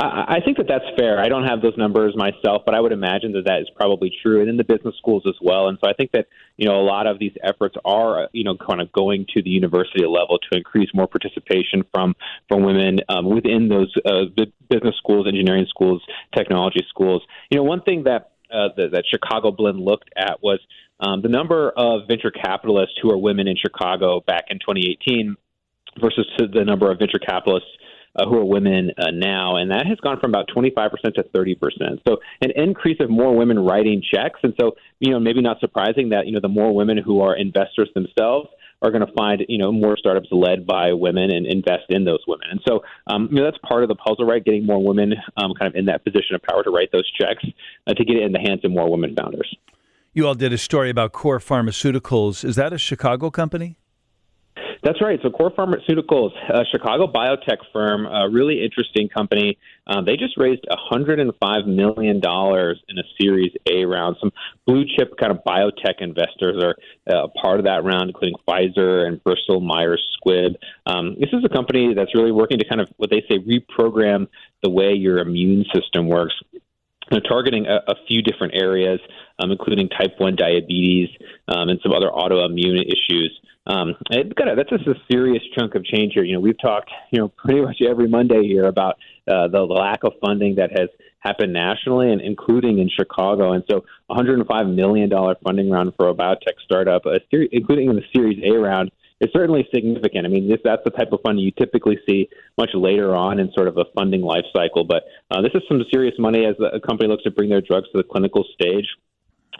I 0.00 0.38
think 0.44 0.58
that 0.58 0.66
that's 0.68 0.84
fair. 0.96 1.18
I 1.18 1.28
don't 1.28 1.44
have 1.44 1.60
those 1.60 1.76
numbers 1.76 2.14
myself, 2.16 2.62
but 2.64 2.76
I 2.76 2.80
would 2.80 2.92
imagine 2.92 3.32
that 3.32 3.46
that 3.46 3.62
is 3.62 3.68
probably 3.74 4.12
true, 4.22 4.40
and 4.40 4.48
in 4.48 4.56
the 4.56 4.62
business 4.62 4.94
schools 4.96 5.24
as 5.26 5.34
well. 5.42 5.66
And 5.66 5.76
so 5.82 5.90
I 5.90 5.92
think 5.92 6.12
that 6.12 6.28
you 6.56 6.68
know 6.68 6.80
a 6.80 6.86
lot 6.86 7.08
of 7.08 7.18
these 7.18 7.32
efforts 7.42 7.74
are 7.84 8.28
you 8.32 8.44
know 8.44 8.56
kind 8.56 8.80
of 8.80 8.92
going 8.92 9.26
to 9.34 9.42
the 9.42 9.50
university 9.50 10.04
level 10.06 10.38
to 10.38 10.56
increase 10.56 10.88
more 10.94 11.08
participation 11.08 11.82
from 11.92 12.14
from 12.48 12.62
women 12.62 13.00
um, 13.08 13.28
within 13.28 13.68
those 13.68 13.92
uh, 14.06 14.26
business 14.70 14.94
schools, 14.98 15.26
engineering 15.26 15.66
schools, 15.68 16.00
technology 16.36 16.86
schools. 16.88 17.22
You 17.50 17.58
know, 17.58 17.64
one 17.64 17.82
thing 17.82 18.04
that 18.04 18.30
uh, 18.52 18.68
that, 18.76 18.92
that 18.92 19.04
Chicago 19.10 19.50
Blend 19.50 19.80
looked 19.80 20.10
at 20.16 20.40
was 20.40 20.60
um, 21.00 21.22
the 21.22 21.28
number 21.28 21.72
of 21.76 22.06
venture 22.06 22.30
capitalists 22.30 22.94
who 23.02 23.10
are 23.10 23.18
women 23.18 23.48
in 23.48 23.56
Chicago 23.56 24.20
back 24.20 24.44
in 24.48 24.60
2018 24.60 25.34
versus 26.00 26.26
the 26.38 26.64
number 26.64 26.88
of 26.88 27.00
venture 27.00 27.18
capitalists 27.18 27.68
uh, 28.18 28.26
who 28.26 28.36
are 28.38 28.44
women 28.44 28.90
uh, 28.98 29.10
now, 29.12 29.56
and 29.56 29.70
that 29.70 29.86
has 29.86 29.98
gone 30.00 30.18
from 30.20 30.30
about 30.30 30.48
25% 30.54 30.90
to 31.14 31.22
30%. 31.22 32.00
So 32.06 32.18
an 32.42 32.50
increase 32.56 32.98
of 33.00 33.10
more 33.10 33.36
women 33.36 33.58
writing 33.58 34.02
checks, 34.02 34.40
and 34.42 34.54
so 34.60 34.72
you 34.98 35.12
know 35.12 35.20
maybe 35.20 35.40
not 35.40 35.60
surprising 35.60 36.10
that 36.10 36.26
you 36.26 36.32
know 36.32 36.40
the 36.40 36.48
more 36.48 36.74
women 36.74 36.98
who 36.98 37.20
are 37.20 37.36
investors 37.36 37.88
themselves 37.94 38.48
are 38.80 38.90
going 38.90 39.04
to 39.04 39.12
find 39.12 39.44
you 39.48 39.58
know 39.58 39.72
more 39.72 39.96
startups 39.96 40.28
led 40.30 40.66
by 40.66 40.92
women 40.92 41.30
and 41.30 41.46
invest 41.46 41.84
in 41.90 42.04
those 42.04 42.20
women. 42.26 42.48
And 42.50 42.60
so 42.66 42.80
um, 43.06 43.28
you 43.30 43.36
know 43.36 43.44
that's 43.44 43.58
part 43.58 43.82
of 43.82 43.88
the 43.88 43.96
puzzle, 43.96 44.26
right? 44.26 44.44
Getting 44.44 44.66
more 44.66 44.84
women 44.84 45.14
um, 45.36 45.52
kind 45.58 45.72
of 45.72 45.76
in 45.76 45.86
that 45.86 46.04
position 46.04 46.34
of 46.34 46.42
power 46.42 46.62
to 46.62 46.70
write 46.70 46.90
those 46.92 47.10
checks 47.12 47.44
uh, 47.86 47.94
to 47.94 48.04
get 48.04 48.16
it 48.16 48.22
in 48.22 48.32
the 48.32 48.40
hands 48.40 48.64
of 48.64 48.70
more 48.70 48.90
women 48.90 49.14
founders. 49.16 49.54
You 50.12 50.26
all 50.26 50.34
did 50.34 50.52
a 50.52 50.58
story 50.58 50.90
about 50.90 51.12
COUR 51.12 51.38
Pharmaceuticals. 51.38 52.44
Is 52.44 52.56
that 52.56 52.72
a 52.72 52.78
Chicago 52.78 53.30
company? 53.30 53.78
That's 54.88 55.02
right. 55.02 55.20
So 55.22 55.28
COUR 55.28 55.50
Pharmaceuticals, 55.50 56.30
a 56.48 56.64
Chicago 56.72 57.06
biotech 57.06 57.58
firm, 57.74 58.06
a 58.06 58.26
really 58.30 58.64
interesting 58.64 59.10
company. 59.10 59.58
Uh, 59.86 60.00
they 60.00 60.16
just 60.16 60.38
raised 60.38 60.64
$105 60.90 61.66
million 61.66 62.16
in 62.16 62.98
a 62.98 63.02
Series 63.20 63.52
A 63.70 63.84
round. 63.84 64.16
Some 64.18 64.32
blue 64.66 64.86
chip 64.96 65.18
kind 65.20 65.30
of 65.30 65.44
biotech 65.46 66.00
investors 66.00 66.64
are 66.64 66.74
uh, 67.06 67.28
part 67.38 67.58
of 67.58 67.66
that 67.66 67.84
round, 67.84 68.08
including 68.08 68.36
Pfizer 68.48 69.06
and 69.06 69.22
Bristol 69.22 69.60
Myers 69.60 70.02
Squibb. 70.16 70.54
Um, 70.86 71.16
this 71.20 71.34
is 71.34 71.44
a 71.44 71.50
company 71.50 71.92
that's 71.92 72.14
really 72.14 72.32
working 72.32 72.58
to 72.58 72.64
kind 72.66 72.80
of 72.80 72.88
what 72.96 73.10
they 73.10 73.22
say 73.28 73.36
reprogram 73.36 74.26
the 74.62 74.70
way 74.70 74.94
your 74.94 75.18
immune 75.18 75.66
system 75.74 76.08
works. 76.08 76.32
They're 77.10 77.20
targeting 77.20 77.66
a, 77.66 77.92
a 77.92 77.94
few 78.06 78.22
different 78.22 78.54
areas, 78.54 79.00
um, 79.38 79.50
including 79.50 79.88
type 79.88 80.14
1 80.18 80.36
diabetes 80.36 81.08
um, 81.48 81.68
and 81.68 81.80
some 81.82 81.92
other 81.92 82.10
autoimmune 82.10 82.80
issues. 82.82 83.38
Um, 83.66 83.96
it 84.10 84.32
that's 84.34 84.70
just 84.70 84.86
a 84.86 84.94
serious 85.12 85.42
chunk 85.56 85.74
of 85.74 85.84
change 85.84 86.14
here. 86.14 86.24
You 86.24 86.34
know, 86.34 86.40
we've 86.40 86.58
talked, 86.58 86.90
you 87.12 87.20
know, 87.20 87.28
pretty 87.28 87.60
much 87.60 87.76
every 87.86 88.08
Monday 88.08 88.42
here 88.42 88.64
about 88.64 88.96
uh, 89.30 89.48
the, 89.48 89.60
lack 89.60 90.04
of 90.04 90.14
funding 90.24 90.54
that 90.56 90.70
has 90.70 90.88
happened 91.18 91.52
nationally 91.52 92.10
and 92.10 92.22
including 92.22 92.78
in 92.78 92.88
Chicago. 92.88 93.52
And 93.52 93.62
so, 93.70 93.84
105 94.06 94.66
million 94.68 95.10
dollar 95.10 95.34
funding 95.44 95.68
round 95.68 95.92
for 95.96 96.08
a 96.08 96.14
biotech 96.14 96.56
startup, 96.64 97.04
a 97.04 97.20
ser- 97.30 97.48
including 97.52 97.90
in 97.90 97.96
the 97.96 98.04
Series 98.14 98.42
A 98.42 98.56
round, 98.58 98.90
is 99.20 99.30
certainly 99.34 99.68
significant. 99.74 100.24
I 100.24 100.30
mean, 100.30 100.48
this, 100.48 100.60
that's 100.64 100.82
the 100.84 100.90
type 100.90 101.12
of 101.12 101.20
funding 101.22 101.44
you 101.44 101.50
typically 101.50 101.98
see 102.08 102.28
much 102.56 102.70
later 102.72 103.14
on 103.14 103.38
in 103.38 103.52
sort 103.52 103.68
of 103.68 103.76
a 103.76 103.84
funding 103.94 104.22
life 104.22 104.44
cycle. 104.52 104.84
But 104.84 105.04
uh, 105.30 105.42
this 105.42 105.52
is 105.54 105.62
some 105.68 105.82
serious 105.90 106.14
money 106.18 106.46
as 106.46 106.54
a 106.60 106.80
company 106.80 107.08
looks 107.08 107.24
to 107.24 107.30
bring 107.30 107.50
their 107.50 107.60
drugs 107.60 107.88
to 107.92 107.98
the 107.98 108.04
clinical 108.04 108.44
stage. 108.54 108.86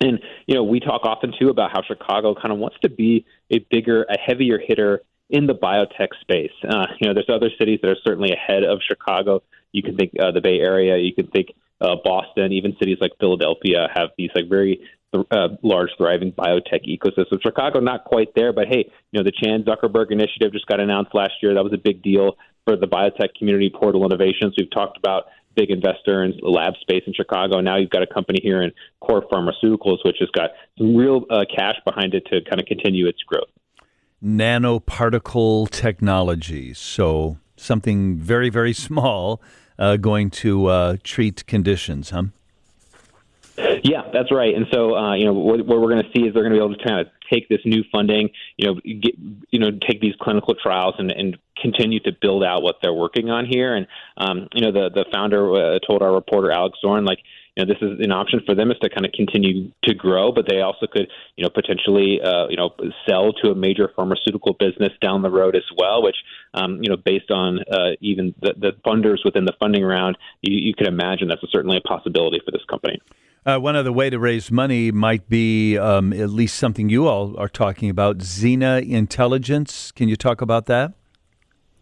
And 0.01 0.21
you 0.47 0.55
know, 0.55 0.65
we 0.65 0.81
talk 0.81 1.03
often 1.05 1.33
too 1.39 1.49
about 1.49 1.71
how 1.73 1.83
Chicago 1.83 2.35
kind 2.35 2.53
of 2.53 2.59
wants 2.59 2.77
to 2.83 2.89
be 2.89 3.27
a 3.51 3.59
bigger, 3.71 4.05
a 4.05 4.19
heavier 4.19 4.59
hitter 4.59 5.03
in 5.31 5.47
the 5.47 5.55
biotech 5.55 6.09
space. 6.21 6.53
Uh, 6.69 6.87
you 7.01 7.09
know, 7.09 7.15
there's 7.15 7.29
other 7.29 7.51
cities 7.59 7.81
that 7.83 7.91
are 7.91 7.97
certainly 8.05 8.33
ahead 8.33 8.65
of 8.65 8.81
Chicago. 8.87 9.43
You 9.73 9.83
can 9.83 9.97
think 9.97 10.13
uh, 10.19 10.33
the 10.33 10.41
Bay 10.41 10.61
Area. 10.61 10.97
You 10.97 11.15
can 11.15 11.27
think 11.29 11.49
uh, 11.81 11.97
Boston. 12.03 12.53
Even 12.53 12.77
cities 12.79 12.99
like 13.01 13.13
Philadelphia 13.21 13.89
have 13.95 14.11
these 14.17 14.31
like 14.35 14.49
very 14.49 14.81
uh, 15.13 15.49
large, 15.63 15.91
thriving 15.97 16.33
biotech 16.33 16.87
ecosystem. 16.87 17.41
Chicago, 17.43 17.81
not 17.81 18.05
quite 18.05 18.29
there, 18.35 18.53
but 18.53 18.69
hey, 18.69 18.91
you 19.13 19.19
know, 19.19 19.25
the 19.25 19.33
Chan 19.33 19.65
Zuckerberg 19.65 20.11
Initiative 20.11 20.53
just 20.53 20.67
got 20.67 20.81
announced 20.81 21.15
last 21.15 21.33
year. 21.43 21.55
That 21.55 21.65
was 21.65 21.73
a 21.73 21.79
big 21.79 22.03
deal 22.03 22.37
for 22.67 22.77
the 22.77 22.87
biotech 22.87 23.35
community. 23.39 23.71
Portal 23.71 24.05
Innovations. 24.05 24.55
We've 24.57 24.71
talked 24.71 24.99
about 24.99 25.25
big 25.59 25.71
investor 25.71 26.23
in 26.25 26.39
lab 26.43 26.75
space 26.81 27.03
in 27.07 27.13
Chicago. 27.13 27.61
Now 27.61 27.77
you've 27.77 27.91
got 27.91 28.03
a 28.03 28.07
company 28.07 28.39
here 28.43 28.63
in 28.63 28.71
COUR 29.01 29.23
Pharmaceuticals, 29.23 29.99
which 30.05 30.19
has 30.21 30.31
got 30.31 30.51
some 30.79 30.95
real 30.95 31.25
uh, 31.31 31.45
cash 31.55 31.75
behind 31.85 32.15
it 32.15 32.25
to 32.31 32.41
kind 32.49 32.61
of 32.61 32.67
continue 32.67 33.09
its 33.09 33.19
growth. 33.27 33.49
Nanoparticle 34.25 35.69
technology. 35.71 36.75
So 36.75 37.39
something 37.57 38.17
very, 38.17 38.51
very 38.51 38.73
small 38.73 39.43
uh, 39.79 39.97
going 39.97 40.31
to 40.31 40.67
uh, 40.67 40.97
treat 41.03 41.47
conditions, 41.47 42.11
huh? 42.11 42.25
Yeah, 43.83 44.03
that's 44.13 44.31
right. 44.31 44.55
And 44.55 44.67
so, 44.73 44.95
uh, 44.95 45.15
you 45.15 45.25
know, 45.25 45.33
what, 45.33 45.65
what 45.67 45.81
we're 45.81 45.91
going 45.91 46.05
to 46.05 46.11
see 46.15 46.27
is 46.27 46.35
they're 46.35 46.43
going 46.43 46.55
to 46.55 46.59
be 46.59 46.65
able 46.65 46.77
to 46.77 46.85
kind 46.85 47.01
of 47.01 47.09
take 47.31 47.49
this 47.49 47.61
new 47.65 47.83
funding, 47.91 48.31
you 48.57 48.67
know, 48.67 48.75
get, 48.75 49.15
you 49.51 49.59
know, 49.59 49.71
take 49.87 50.01
these 50.01 50.15
clinical 50.21 50.55
trials 50.55 50.95
and, 50.99 51.11
and 51.11 51.37
continue 51.61 52.01
to 52.01 52.13
build 52.21 52.45
out 52.45 52.63
what 52.63 52.77
they're 52.83 52.95
working 52.95 53.31
on 53.31 53.47
here. 53.47 53.75
And, 53.75 53.87
um, 54.17 54.49
you 54.53 54.61
know, 54.61 54.73
the 54.73 54.91
the 54.95 55.05
founder 55.13 55.75
uh, 55.75 55.79
told 55.87 56.03
our 56.03 56.13
reporter 56.13 56.51
Alex 56.51 56.79
Zorn, 56.81 57.05
like, 57.05 57.19
you 57.57 57.65
know, 57.65 57.75
this 57.75 57.83
is 57.83 57.99
an 58.01 58.13
option 58.13 58.41
for 58.47 58.55
them 58.55 58.71
is 58.71 58.79
to 58.79 58.89
kind 58.89 59.05
of 59.05 59.11
continue 59.13 59.73
to 59.83 59.95
grow, 59.95 60.31
but 60.31 60.47
they 60.49 60.61
also 60.61 60.87
could, 60.87 61.09
you 61.37 61.43
know, 61.43 61.51
potentially, 61.51 62.21
uh, 62.23 62.47
you 62.49 62.57
know, 62.57 62.71
sell 63.09 63.33
to 63.43 63.51
a 63.51 63.55
major 63.55 63.91
pharmaceutical 63.97 64.55
business 64.55 64.93
down 65.03 65.23
the 65.23 65.31
road 65.31 65.57
as 65.57 65.65
well. 65.77 66.03
Which, 66.03 66.17
um, 66.55 66.81
you 66.83 66.89
know, 66.89 66.97
based 66.97 67.31
on 67.31 67.59
uh, 67.71 67.97
even 68.01 68.35
the, 68.41 68.55
the 68.57 68.73
funders 68.87 69.25
within 69.25 69.45
the 69.45 69.55
funding 69.59 69.85
round, 69.85 70.17
you, 70.43 70.57
you 70.57 70.75
could 70.75 70.87
imagine 70.87 71.27
that's 71.29 71.43
a, 71.43 71.49
certainly 71.51 71.77
a 71.77 71.81
possibility 71.81 72.41
for 72.45 72.53
this 72.53 72.65
company. 72.71 73.01
Uh, 73.47 73.59
one 73.59 73.77
other 73.77 73.93
way 73.93 74.11
to 74.11 74.19
raise 74.19 74.51
money 74.51 74.91
might 74.91 75.29
be 75.29 75.79
um, 75.79 76.13
at 76.13 76.31
least 76.31 76.57
something 76.57 76.89
you 76.89 77.07
all 77.07 77.39
are 77.39 77.49
talking 77.49 77.89
about 77.89 78.19
Xena 78.19 78.87
Intelligence. 78.87 79.93
Can 79.93 80.09
you 80.09 80.17
talk 80.17 80.41
about 80.41 80.67
that? 80.67 80.93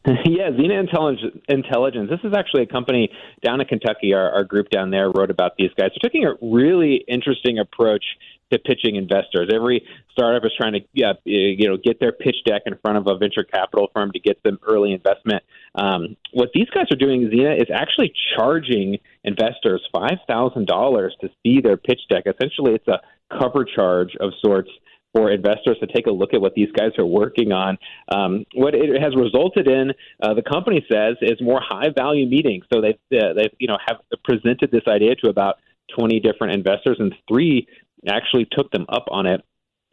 yeah, 0.25 0.51
Zena 0.57 0.79
Intelligence. 0.79 1.37
Intelligence. 1.49 2.09
This 2.11 2.21
is 2.23 2.37
actually 2.37 2.63
a 2.63 2.67
company 2.67 3.11
down 3.45 3.61
in 3.61 3.67
Kentucky. 3.67 4.15
Our, 4.15 4.31
our 4.31 4.45
group 4.45 4.71
down 4.71 4.91
there 4.91 5.11
wrote 5.11 5.31
about 5.31 5.57
these 5.57 5.71
guys. 5.77 5.91
They're 5.91 6.11
taking 6.11 6.25
a 6.25 6.35
really 6.41 7.05
interesting 7.09 7.59
approach 7.59 8.05
to 8.53 8.59
pitching 8.61 8.95
investors. 8.95 9.51
Every 9.53 9.85
startup 10.13 10.45
is 10.45 10.53
trying 10.57 10.75
to 10.75 10.81
yeah, 10.93 11.15
you 11.25 11.69
know 11.69 11.77
get 11.77 11.99
their 11.99 12.13
pitch 12.13 12.37
deck 12.47 12.63
in 12.67 12.77
front 12.79 12.99
of 12.99 13.09
a 13.09 13.19
venture 13.19 13.43
capital 13.43 13.89
firm 13.93 14.13
to 14.13 14.21
get 14.21 14.41
them 14.45 14.59
early 14.67 14.93
investment. 14.93 15.43
Um, 15.75 16.17
what 16.33 16.51
these 16.55 16.71
guys 16.71 16.87
are 16.93 16.97
doing, 16.97 17.29
Zena, 17.31 17.55
is 17.55 17.67
actually 17.75 18.13
charging 18.37 18.99
investors 19.25 19.83
five 19.93 20.19
thousand 20.29 20.69
dollars 20.69 21.17
to 21.21 21.29
see 21.43 21.61
their 21.61 21.77
pitch 21.77 22.01
deck. 22.09 22.25
Essentially, 22.27 22.75
it's 22.75 22.89
a 22.89 23.01
cover 23.37 23.65
charge 23.65 24.15
of 24.21 24.31
sorts 24.41 24.71
for 25.17 25.31
investors 25.31 25.79
to 25.81 25.87
take 25.87 26.07
a 26.07 26.11
look 26.11 26.35
at 26.35 26.41
what 26.43 26.55
these 26.55 26.71
guys 26.73 26.91
are 26.99 27.07
working 27.07 27.51
on. 27.51 27.79
Um, 28.13 28.45
what 28.55 28.75
it 28.75 29.01
has 29.01 29.17
resulted 29.17 29.67
in, 29.67 29.93
uh, 30.23 30.35
the 30.35 30.43
company 30.43 30.85
says, 30.93 31.17
is 31.23 31.41
more 31.41 31.61
high 31.67 31.89
value 31.97 32.29
meetings. 32.29 32.67
So 32.71 32.83
they've 32.83 32.99
uh, 33.19 33.33
they 33.33 33.49
you 33.59 33.67
know 33.67 33.79
have 33.87 33.97
presented 34.25 34.71
this 34.71 34.83
idea 34.87 35.15
to 35.17 35.31
about 35.31 35.57
20 35.99 36.21
different 36.21 36.55
investors, 36.55 36.99
and 36.99 37.15
three 37.27 37.67
actually 38.07 38.47
took 38.53 38.71
them 38.73 38.85
up 38.91 39.07
on 39.11 39.25
it. 39.25 39.43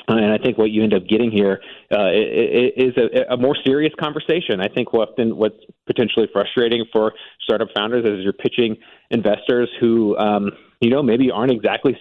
And 0.08 0.34
I 0.34 0.38
think 0.38 0.58
what 0.58 0.70
you 0.70 0.84
end 0.84 0.94
up 0.94 1.08
getting 1.08 1.32
here 1.32 1.62
uh, 1.92 2.10
is 2.12 2.94
a, 2.98 3.34
a, 3.34 3.38
more 3.38 3.56
serious 3.66 3.94
conversation. 3.98 4.60
I 4.60 4.68
think 4.68 4.94
often 4.94 5.38
what's 5.38 5.56
potentially 5.88 6.28
frustrating 6.34 6.86
for 6.92 7.13
startup 7.42 7.70
founders 7.74 8.04
is 8.06 8.24
you're 8.24 8.34
pitching 8.34 8.78
investors 9.12 9.70
who, 9.80 10.18
um, 10.18 10.52
you 10.82 10.89
know, 10.89 11.02
maybe 11.02 11.32
aren't 11.32 11.52
exactly 11.52 11.98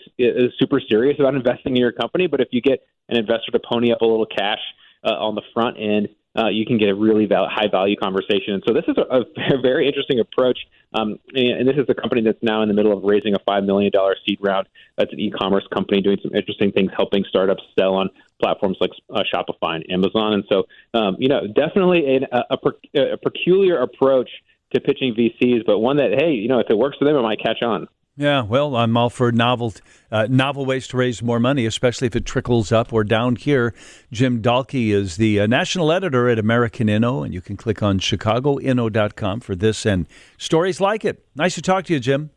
super 0.58 0.80
serious 0.80 1.16
about 1.20 1.34
investing 1.34 1.76
in 1.76 1.80
your 1.80 1.92
company. 1.92 2.26
But 2.26 2.40
if 2.40 2.48
you 2.50 2.60
get 2.60 2.80
an 3.08 3.16
investor 3.16 3.52
to 3.52 3.60
pony 3.60 3.92
up 3.92 4.00
a 4.00 4.06
little 4.06 4.26
cash 4.26 4.60
uh, 5.04 5.12
on 5.12 5.36
the 5.36 5.42
front 5.54 5.76
end, 5.78 6.08
uh, 6.36 6.48
you 6.48 6.64
can 6.64 6.78
get 6.78 6.88
a 6.88 6.94
really 6.94 7.26
val- 7.26 7.48
high 7.48 7.68
value 7.68 7.96
conversation. 7.96 8.54
And 8.54 8.62
so 8.66 8.72
this 8.72 8.84
is 8.88 8.96
a, 8.96 9.20
a 9.20 9.60
very 9.62 9.86
interesting 9.86 10.20
approach. 10.20 10.58
Um, 10.94 11.18
and, 11.34 11.68
this 11.68 11.76
is 11.76 11.86
a 11.88 11.94
company 11.94 12.22
that's 12.22 12.42
now 12.42 12.62
in 12.62 12.68
the 12.68 12.74
middle 12.74 12.96
of 12.96 13.02
raising 13.02 13.34
a 13.34 13.38
$5 13.38 13.64
million 13.64 13.92
seed 14.26 14.38
round. 14.40 14.68
That's 14.96 15.12
an 15.12 15.20
e 15.20 15.30
commerce 15.30 15.64
company 15.72 16.00
doing 16.00 16.18
some 16.22 16.34
interesting 16.34 16.72
things, 16.72 16.90
helping 16.96 17.24
startups 17.28 17.62
sell 17.78 17.94
on 17.94 18.10
platforms 18.40 18.76
like 18.80 18.90
uh, 19.14 19.22
Shopify 19.32 19.76
and 19.76 19.90
Amazon. 19.90 20.34
And 20.34 20.44
so, 20.50 20.64
um, 20.94 21.16
you 21.18 21.28
know, 21.28 21.46
definitely 21.46 22.26
a, 22.30 22.44
a, 22.50 23.12
a 23.12 23.16
peculiar 23.16 23.80
approach 23.80 24.28
to 24.74 24.80
pitching 24.80 25.14
VCs, 25.14 25.64
but 25.66 25.78
one 25.78 25.96
that, 25.98 26.10
hey, 26.18 26.32
you 26.32 26.48
know, 26.48 26.58
if 26.58 26.66
it 26.68 26.76
works 26.76 26.96
for 26.98 27.04
them, 27.04 27.16
it 27.16 27.22
might 27.22 27.40
catch 27.42 27.62
on. 27.62 27.88
Yeah, 28.14 28.42
well, 28.42 28.76
I'm 28.76 28.94
all 28.94 29.08
for 29.08 29.32
novel, 29.32 29.72
uh, 30.10 30.26
novel 30.28 30.66
ways 30.66 30.86
to 30.88 30.98
raise 30.98 31.22
more 31.22 31.40
money, 31.40 31.64
especially 31.64 32.06
if 32.06 32.14
it 32.14 32.26
trickles 32.26 32.70
up 32.70 32.92
or 32.92 33.04
down 33.04 33.36
here. 33.36 33.72
Jim 34.10 34.42
Dallke 34.42 34.92
is 34.92 35.16
the 35.16 35.40
uh, 35.40 35.46
national 35.46 35.90
editor 35.90 36.28
at 36.28 36.38
American 36.38 36.88
Inno, 36.88 37.24
and 37.24 37.32
you 37.32 37.40
can 37.40 37.56
click 37.56 37.82
on 37.82 37.98
chicagoinno.com 37.98 39.40
for 39.40 39.54
this 39.54 39.86
and 39.86 40.06
stories 40.36 40.78
like 40.78 41.06
it. 41.06 41.24
Nice 41.34 41.54
to 41.54 41.62
talk 41.62 41.86
to 41.86 41.94
you, 41.94 42.00
Jim. 42.00 42.30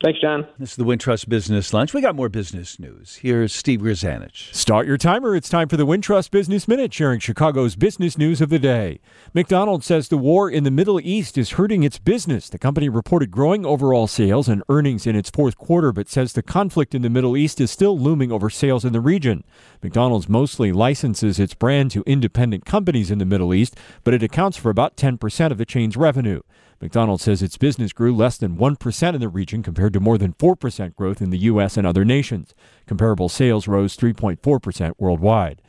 Thanks, 0.00 0.20
John. 0.20 0.46
This 0.60 0.70
is 0.70 0.76
the 0.76 0.84
Wintrust 0.84 1.28
Business 1.28 1.74
Lunch. 1.74 1.92
We 1.92 2.00
got 2.00 2.14
more 2.14 2.28
business 2.28 2.78
news. 2.78 3.16
Here's 3.16 3.52
Steve 3.52 3.80
Grzanich. 3.80 4.54
Start 4.54 4.86
your 4.86 4.96
timer. 4.96 5.34
It's 5.34 5.48
time 5.48 5.66
for 5.66 5.76
the 5.76 5.86
Wintrust 5.86 6.30
Business 6.30 6.68
Minute, 6.68 6.94
sharing 6.94 7.18
Chicago's 7.18 7.74
business 7.74 8.16
news 8.16 8.40
of 8.40 8.48
the 8.48 8.60
day. 8.60 9.00
McDonald's 9.34 9.86
says 9.86 10.06
the 10.06 10.16
war 10.16 10.48
in 10.48 10.62
the 10.62 10.70
Middle 10.70 11.00
East 11.00 11.36
is 11.36 11.50
hurting 11.50 11.82
its 11.82 11.98
business. 11.98 12.48
The 12.48 12.60
company 12.60 12.88
reported 12.88 13.32
growing 13.32 13.66
overall 13.66 14.06
sales 14.06 14.46
and 14.48 14.62
earnings 14.68 15.04
in 15.04 15.16
its 15.16 15.30
fourth 15.30 15.58
quarter, 15.58 15.90
but 15.90 16.08
says 16.08 16.32
the 16.32 16.44
conflict 16.44 16.94
in 16.94 17.02
the 17.02 17.10
Middle 17.10 17.36
East 17.36 17.60
is 17.60 17.72
still 17.72 17.98
looming 17.98 18.30
over 18.30 18.48
sales 18.48 18.84
in 18.84 18.92
the 18.92 19.00
region. 19.00 19.42
McDonald's 19.82 20.28
mostly 20.28 20.70
licenses 20.70 21.40
its 21.40 21.54
brand 21.54 21.90
to 21.90 22.04
independent 22.06 22.64
companies 22.64 23.10
in 23.10 23.18
the 23.18 23.24
Middle 23.24 23.52
East, 23.52 23.76
but 24.04 24.14
it 24.14 24.22
accounts 24.22 24.56
for 24.56 24.70
about 24.70 24.96
10% 24.96 25.50
of 25.50 25.58
the 25.58 25.66
chain's 25.66 25.96
revenue. 25.96 26.40
McDonald's 26.80 27.24
says 27.24 27.42
its 27.42 27.56
business 27.56 27.92
grew 27.92 28.14
less 28.14 28.36
than 28.38 28.56
1% 28.56 29.14
in 29.14 29.20
the 29.20 29.28
region 29.28 29.62
compared 29.62 29.92
to 29.92 30.00
more 30.00 30.16
than 30.16 30.34
4% 30.34 30.94
growth 30.94 31.20
in 31.20 31.30
the 31.30 31.38
U.S. 31.38 31.76
and 31.76 31.86
other 31.86 32.04
nations. 32.04 32.54
Comparable 32.86 33.28
sales 33.28 33.66
rose 33.66 33.96
3.4% 33.96 34.92
worldwide. 34.98 35.60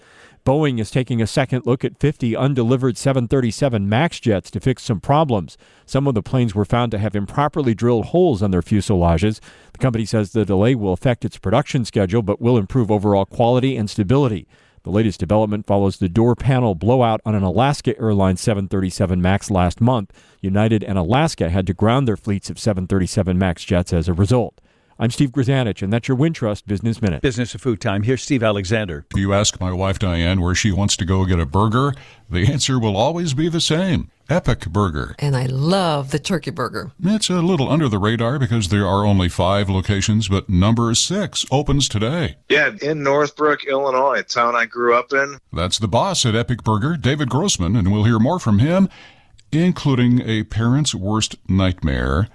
Boeing 0.45 0.79
is 0.79 0.89
taking 0.89 1.21
a 1.21 1.27
second 1.27 1.65
look 1.65 1.83
at 1.83 1.99
50 1.99 2.35
undelivered 2.35 2.97
737 2.97 3.89
MAX 3.89 4.19
jets 4.19 4.49
to 4.51 4.59
fix 4.59 4.83
some 4.83 4.99
problems. 4.99 5.57
Some 5.85 6.07
of 6.07 6.15
the 6.15 6.23
planes 6.23 6.55
were 6.55 6.65
found 6.65 6.91
to 6.91 6.97
have 6.97 7.15
improperly 7.15 7.73
drilled 7.73 8.05
holes 8.07 8.41
on 8.41 8.51
their 8.51 8.61
fuselages. 8.61 9.39
The 9.73 9.79
company 9.79 10.05
says 10.05 10.31
the 10.31 10.45
delay 10.45 10.75
will 10.75 10.93
affect 10.93 11.25
its 11.25 11.37
production 11.37 11.85
schedule 11.85 12.21
but 12.21 12.41
will 12.41 12.57
improve 12.57 12.89
overall 12.89 13.25
quality 13.25 13.75
and 13.75 13.89
stability. 13.89 14.47
The 14.89 14.95
latest 14.95 15.19
development 15.19 15.67
follows 15.67 15.97
the 15.97 16.09
door 16.09 16.35
panel 16.35 16.73
blowout 16.73 17.21
on 17.23 17.35
an 17.35 17.43
Alaska 17.43 17.95
Airlines 17.99 18.41
737 18.41 19.21
MAX 19.21 19.51
last 19.51 19.79
month. 19.79 20.11
United 20.41 20.83
and 20.83 20.97
Alaska 20.97 21.51
had 21.51 21.67
to 21.67 21.75
ground 21.75 22.07
their 22.07 22.17
fleets 22.17 22.49
of 22.49 22.57
737 22.57 23.37
MAX 23.37 23.63
jets 23.63 23.93
as 23.93 24.07
a 24.07 24.13
result. 24.13 24.59
I'm 24.97 25.11
Steve 25.11 25.29
Grzanich, 25.29 25.83
and 25.83 25.93
that's 25.93 26.07
your 26.07 26.17
Wintrust 26.17 26.65
Business 26.65 27.03
Minute. 27.03 27.21
Business 27.21 27.53
of 27.53 27.61
Food 27.61 27.79
Time. 27.79 28.01
Here's 28.01 28.23
Steve 28.23 28.41
Alexander. 28.41 29.05
You 29.15 29.31
ask 29.31 29.59
my 29.59 29.71
wife 29.71 29.99
Diane 29.99 30.41
where 30.41 30.55
she 30.55 30.71
wants 30.71 30.97
to 30.97 31.05
go 31.05 31.23
get 31.23 31.39
a 31.39 31.45
burger, 31.45 31.93
the 32.27 32.51
answer 32.51 32.79
will 32.79 32.97
always 32.97 33.35
be 33.35 33.47
the 33.47 33.61
same. 33.61 34.09
Epic 34.29 34.67
Burger. 34.69 35.15
And 35.17 35.35
I 35.35 35.47
love 35.47 36.11
the 36.11 36.19
turkey 36.19 36.51
burger. 36.51 36.91
It's 37.03 37.29
a 37.29 37.41
little 37.41 37.67
under 37.67 37.89
the 37.89 37.97
radar 37.97 38.37
because 38.37 38.69
there 38.69 38.85
are 38.85 39.05
only 39.05 39.27
five 39.27 39.69
locations, 39.69 40.27
but 40.27 40.47
number 40.49 40.93
six 40.93 41.45
opens 41.51 41.89
today. 41.89 42.37
Yeah, 42.47 42.71
in 42.81 43.01
Northbrook, 43.01 43.63
Illinois, 43.63 44.19
a 44.19 44.23
town 44.23 44.55
I 44.55 44.65
grew 44.65 44.95
up 44.95 45.11
in. 45.11 45.39
That's 45.51 45.79
the 45.79 45.87
boss 45.87 46.25
at 46.25 46.35
Epic 46.35 46.63
Burger, 46.63 46.95
David 46.95 47.29
Grossman, 47.29 47.75
and 47.75 47.91
we'll 47.91 48.03
hear 48.03 48.19
more 48.19 48.39
from 48.39 48.59
him, 48.59 48.87
including 49.51 50.21
a 50.21 50.43
parent's 50.43 50.93
worst 50.93 51.35
nightmare 51.49 52.27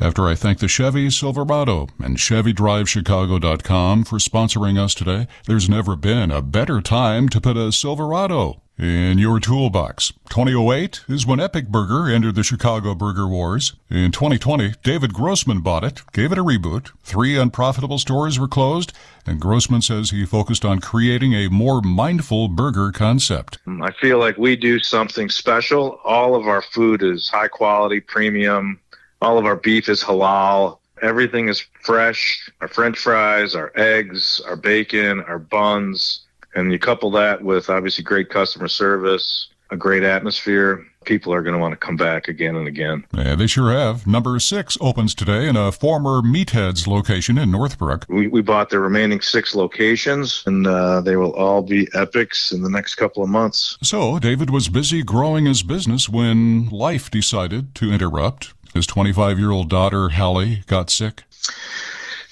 after 0.00 0.26
I 0.26 0.34
thank 0.34 0.58
the 0.58 0.68
Chevy 0.68 1.10
Silverado 1.10 1.88
and 1.98 2.16
ChevyDriveChicago.com 2.16 4.04
for 4.04 4.18
sponsoring 4.18 4.78
us 4.78 4.94
today, 4.94 5.26
there's 5.46 5.68
never 5.68 5.96
been 5.96 6.30
a 6.30 6.42
better 6.42 6.80
time 6.80 7.28
to 7.30 7.40
put 7.40 7.56
a 7.56 7.72
Silverado 7.72 8.60
in 8.78 9.18
your 9.18 9.40
toolbox. 9.40 10.12
2008 10.30 11.00
is 11.08 11.26
when 11.26 11.40
Epic 11.40 11.68
Burger 11.68 12.08
entered 12.08 12.36
the 12.36 12.44
Chicago 12.44 12.94
Burger 12.94 13.26
Wars. 13.26 13.74
In 13.90 14.12
2020, 14.12 14.74
David 14.84 15.12
Grossman 15.12 15.60
bought 15.60 15.82
it, 15.82 16.02
gave 16.12 16.30
it 16.30 16.38
a 16.38 16.44
reboot. 16.44 16.92
Three 17.02 17.36
unprofitable 17.36 17.98
stores 17.98 18.38
were 18.38 18.46
closed, 18.46 18.92
and 19.26 19.40
Grossman 19.40 19.82
says 19.82 20.10
he 20.10 20.24
focused 20.24 20.64
on 20.64 20.78
creating 20.80 21.34
a 21.34 21.48
more 21.48 21.82
mindful 21.82 22.46
burger 22.46 22.92
concept. 22.92 23.58
I 23.66 23.90
feel 24.00 24.18
like 24.18 24.38
we 24.38 24.54
do 24.54 24.78
something 24.78 25.28
special. 25.28 25.98
All 26.04 26.36
of 26.36 26.46
our 26.46 26.62
food 26.62 27.02
is 27.02 27.28
high 27.28 27.48
quality, 27.48 27.98
premium, 28.00 28.78
all 29.20 29.38
of 29.38 29.44
our 29.44 29.56
beef 29.56 29.88
is 29.88 30.02
halal. 30.02 30.78
Everything 31.02 31.48
is 31.48 31.64
fresh. 31.82 32.50
Our 32.60 32.68
french 32.68 32.98
fries, 32.98 33.54
our 33.54 33.72
eggs, 33.76 34.40
our 34.46 34.56
bacon, 34.56 35.20
our 35.20 35.38
buns. 35.38 36.26
And 36.54 36.72
you 36.72 36.78
couple 36.78 37.10
that 37.12 37.42
with 37.42 37.70
obviously 37.70 38.04
great 38.04 38.30
customer 38.30 38.68
service, 38.68 39.48
a 39.70 39.76
great 39.76 40.02
atmosphere, 40.02 40.84
people 41.04 41.32
are 41.32 41.42
going 41.42 41.54
to 41.54 41.58
want 41.58 41.72
to 41.72 41.76
come 41.76 41.96
back 41.96 42.28
again 42.28 42.54
and 42.54 42.68
again. 42.68 43.04
Yeah, 43.14 43.34
they 43.34 43.46
sure 43.46 43.72
have. 43.72 44.06
Number 44.06 44.38
six 44.38 44.76
opens 44.80 45.14
today 45.14 45.48
in 45.48 45.56
a 45.56 45.72
former 45.72 46.20
Meatheads 46.20 46.86
location 46.86 47.38
in 47.38 47.50
Northbrook. 47.50 48.04
We, 48.08 48.26
we 48.26 48.42
bought 48.42 48.70
the 48.70 48.78
remaining 48.78 49.20
six 49.20 49.54
locations, 49.54 50.42
and 50.46 50.66
uh, 50.66 51.00
they 51.00 51.16
will 51.16 51.32
all 51.32 51.62
be 51.62 51.88
epics 51.94 52.52
in 52.52 52.62
the 52.62 52.68
next 52.68 52.96
couple 52.96 53.22
of 53.22 53.30
months. 53.30 53.78
So, 53.82 54.18
David 54.18 54.50
was 54.50 54.68
busy 54.68 55.02
growing 55.02 55.46
his 55.46 55.62
business 55.62 56.08
when 56.08 56.68
life 56.68 57.10
decided 57.10 57.74
to 57.76 57.90
interrupt. 57.90 58.52
His 58.78 58.86
25 58.86 59.40
year 59.40 59.50
old 59.50 59.68
daughter, 59.68 60.08
Hallie, 60.08 60.62
got 60.68 60.88
sick. 60.88 61.24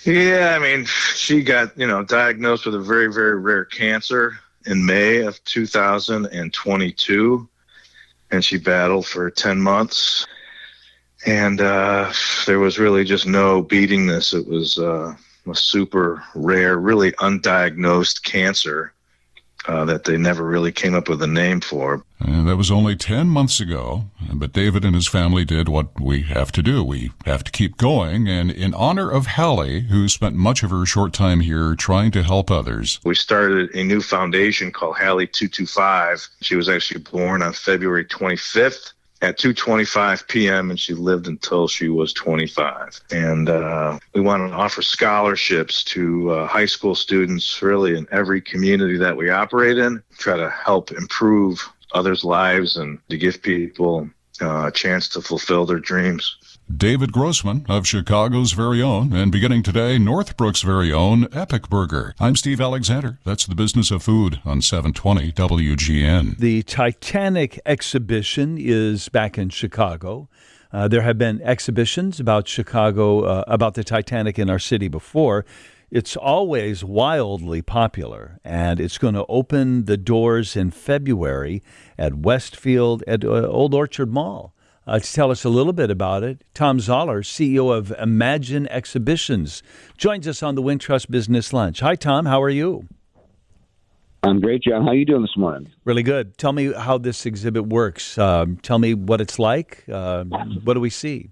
Yeah, 0.05 0.55
I 0.55 0.61
mean, 0.61 0.85
she 0.85 1.43
got, 1.43 1.77
you 1.77 1.89
know, 1.89 2.05
diagnosed 2.05 2.67
with 2.67 2.77
a 2.77 2.81
very, 2.81 3.13
very 3.13 3.37
rare 3.37 3.65
cancer 3.65 4.39
in 4.65 4.87
May 4.87 5.23
of 5.23 5.43
2022. 5.43 7.49
And 8.31 8.45
she 8.45 8.59
battled 8.59 9.09
for 9.09 9.29
10 9.29 9.61
months. 9.61 10.25
And 11.27 11.61
uh, 11.61 12.13
there 12.47 12.61
was 12.61 12.79
really 12.79 13.03
just 13.03 13.27
no 13.27 13.61
beating 13.61 14.07
this. 14.07 14.33
It 14.33 14.47
was 14.47 14.79
uh, 14.79 15.17
a 15.51 15.55
super 15.57 16.23
rare, 16.37 16.79
really 16.79 17.11
undiagnosed 17.15 18.23
cancer 18.23 18.93
uh, 19.69 19.85
that 19.85 20.05
they 20.05 20.17
never 20.17 20.45
really 20.45 20.73
came 20.73 20.95
up 20.95 21.09
with 21.09 21.23
a 21.23 21.27
name 21.27 21.61
for. 21.61 22.05
And 22.21 22.49
that 22.49 22.57
was 22.57 22.71
only 22.71 22.97
10 22.97 23.29
months 23.29 23.61
ago, 23.61 24.07
but 24.33 24.53
David 24.53 24.85
and 24.85 24.95
his 24.95 25.07
family 25.07 25.45
did 25.45 25.69
what 25.69 26.01
we 26.01 26.23
have 26.23 26.51
to 26.53 26.63
do. 26.63 26.83
We 26.83 27.13
have 27.25 27.45
to 27.45 27.51
keep 27.51 27.77
going. 27.77 28.29
And 28.29 28.51
in 28.51 28.73
honor 28.75 29.11
of 29.11 29.27
Hallie, 29.27 29.81
who 29.83 30.09
spent 30.09 30.35
much 30.35 30.63
of 30.63 30.71
her 30.71 30.87
short 30.87 31.13
time 31.13 31.41
here 31.41 31.75
trying 31.75 32.11
to 32.13 32.23
help 32.23 32.51
others, 32.51 33.01
we 33.05 33.15
started 33.15 33.75
a 33.75 33.85
new 33.85 34.01
foundation 34.01 34.73
called 34.73 34.97
Hallie 34.97 35.27
225. 35.27 36.29
She 36.41 36.57
was 36.57 36.69
actually 36.69 37.01
born 37.01 37.43
on 37.43 37.53
February 37.53 38.05
25th 38.05 38.93
at 39.23 39.39
2:25 39.39 40.29
p.m. 40.29 40.71
and 40.71 40.79
she 40.79 40.95
lived 40.95 41.27
until 41.27 41.69
she 41.69 41.89
was 41.89 42.13
25. 42.13 43.01
And 43.11 43.49
uh, 43.49 43.99
we 44.15 44.21
want 44.21 44.49
to 44.49 44.55
offer 44.55 44.83
scholarships 44.83 45.83
to 45.85 46.31
uh, 46.31 46.47
high 46.47 46.67
school 46.67 46.95
students, 46.95 47.63
really 47.63 47.97
in 47.97 48.07
every 48.11 48.41
community 48.41 48.97
that 48.99 49.17
we 49.17 49.31
operate 49.31 49.79
in. 49.79 50.03
Try 50.19 50.37
to 50.37 50.51
help 50.51 50.93
improve 50.93 51.67
others' 51.95 52.25
lives 52.25 52.77
and 52.77 52.99
to 53.09 53.17
give 53.17 53.43
people 53.43 54.09
uh, 54.41 54.67
a 54.67 54.73
chance 54.73 55.09
to 55.11 55.23
fulfill 55.23 55.65
their 55.65 55.79
dreams. 55.79 56.37
David 56.75 57.13
Grossman 57.13 57.65
of 57.69 57.87
Chicago's 57.87 58.51
very 58.51 58.83
own 58.83 59.13
and 59.13 59.31
beginning 59.31 59.63
today, 59.63 59.99
Northbrook's 59.99 60.63
very 60.63 60.93
own 60.93 61.29
Epic 61.33 61.69
Burger. 61.71 62.13
I'm 62.19 62.35
Steve 62.35 62.61
Alexander. 62.61 63.21
That's 63.25 63.47
the 63.47 63.55
business 63.55 63.93
of 63.93 64.03
food 64.03 64.41
on 64.45 64.61
720 64.61 65.31
WGN. 65.31 66.39
The 66.39 66.65
Titanic 66.65 67.61
exhibition 67.65 68.59
is 68.59 69.09
back 69.09 69.39
in 69.39 69.49
Chicago. 69.51 70.29
Uh, 70.73 70.89
there 70.89 71.03
have 71.03 71.17
been 71.17 71.41
exhibitions 71.43 72.19
about 72.19 72.49
Chicago, 72.49 73.21
uh, 73.21 73.45
about 73.47 73.75
the 73.75 73.85
Titanic 73.85 74.37
in 74.37 74.51
our 74.51 74.59
city 74.59 74.89
before. 74.89 75.47
It's 75.93 76.17
always 76.17 76.83
wildly 76.83 77.63
popular, 77.63 78.41
and 78.45 78.81
it's 78.81 78.99
going 78.99 79.15
to 79.15 79.25
open 79.29 79.85
the 79.85 79.97
doors 79.97 80.57
in 80.57 80.73
February 80.73 81.63
at 81.97 82.17
Westfield 82.17 83.05
at 83.07 83.25
uh, 83.25 83.47
Old 83.47 83.73
Orchard 83.73 84.13
Mall. 84.13 84.53
Uh, 84.87 85.01
to 85.01 85.13
tell 85.13 85.33
us 85.33 85.45
a 85.45 85.49
little 85.49 85.73
bit 85.73 85.91
about 85.91 86.23
it, 86.23 86.45
Tom 86.55 86.79
Zaller, 86.79 87.23
CEO 87.23 87.77
of 87.77 87.91
Imagine 87.99 88.69
Exhibitions, 88.69 89.63
joins 89.97 90.29
us 90.29 90.45
on 90.45 90.55
the 90.55 90.63
Wintrust 90.63 91.11
Business 91.11 91.53
Lunch. 91.53 91.81
Hi, 91.81 91.97
Tom. 91.97 92.27
How 92.27 92.41
are 92.41 92.51
you? 92.51 92.87
I'm 94.23 94.41
great, 94.41 94.63
John. 94.63 94.83
How 94.83 94.91
are 94.91 94.95
you 94.95 95.05
doing 95.05 95.23
this 95.23 95.37
morning? 95.37 95.73
Really 95.85 96.05
good. 96.05 96.39
Tell 96.39 96.53
me 96.53 96.73
how 96.73 96.99
this 96.99 97.27
exhibit 97.27 97.67
works. 97.67 98.17
Um, 98.17 98.59
tell 98.59 98.79
me 98.79 98.95
what 98.95 99.21
it's 99.21 99.39
like. 99.39 99.85
Uh, 99.91 100.25
what 100.63 100.75
do 100.75 100.81
we 100.81 100.91
see? 100.91 101.31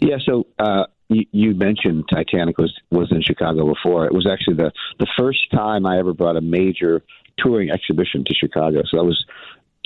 Yeah, 0.00 0.16
so 0.24 0.46
uh, 0.58 0.86
you, 1.08 1.26
you, 1.30 1.54
mentioned 1.54 2.04
Titanic 2.10 2.56
was 2.56 2.72
was 2.90 3.10
in 3.10 3.22
Chicago 3.22 3.66
before. 3.66 4.06
It 4.06 4.14
was 4.14 4.26
actually 4.26 4.56
the 4.56 4.72
the 4.98 5.06
first 5.18 5.50
time 5.52 5.86
I 5.86 5.98
ever 5.98 6.14
brought 6.14 6.36
a 6.36 6.40
major 6.40 7.02
touring 7.38 7.70
exhibition 7.70 8.24
to 8.24 8.34
Chicago. 8.34 8.82
So 8.90 8.96
that 8.96 9.04
was 9.04 9.24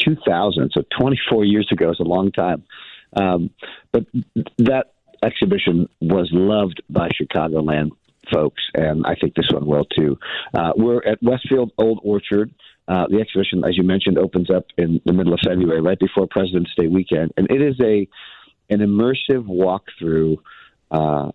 2000, 0.05 0.71
so 0.75 0.83
24 0.99 1.45
years 1.45 1.69
ago. 1.73 1.90
is 1.90 2.01
a 2.01 2.05
long 2.05 2.33
time. 2.33 2.64
Um, 3.17 3.51
but 3.93 4.07
that 4.59 4.95
exhibition 5.23 5.88
was 6.01 6.29
loved 6.33 6.83
by 6.90 7.09
Chicagoland 7.09 7.90
folks, 8.33 8.62
and 8.75 9.05
I 9.07 9.14
think 9.14 9.35
this 9.35 9.49
one 9.51 9.67
will 9.67 9.85
too. 9.85 10.19
Uh, 10.53 10.73
we're 10.77 11.03
at 11.05 11.23
Westfield 11.23 11.73
Old 11.79 12.01
Orchard. 12.03 12.55
Uh, 12.87 13.07
the 13.09 13.21
exhibition, 13.21 13.64
as 13.64 13.77
you 13.77 13.83
mentioned, 13.83 14.19
opens 14.19 14.51
up 14.51 14.67
in 14.77 15.01
the 15.05 15.12
middle 15.12 15.33
of 15.33 15.40
February, 15.45 15.81
right 15.81 15.99
before 15.99 16.27
President's 16.27 16.75
Day 16.77 16.87
weekend, 16.87 17.33
and 17.37 17.51
it 17.51 17.62
is 17.62 17.77
a 17.81 18.09
an 18.71 18.81
immersive 18.81 19.47
walkthrough, 19.47 20.38
uh, 20.90 21.31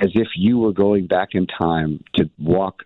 as 0.00 0.10
if 0.14 0.28
you 0.36 0.58
were 0.58 0.72
going 0.72 1.06
back 1.06 1.30
in 1.32 1.46
time 1.46 2.04
to 2.14 2.30
walk 2.38 2.84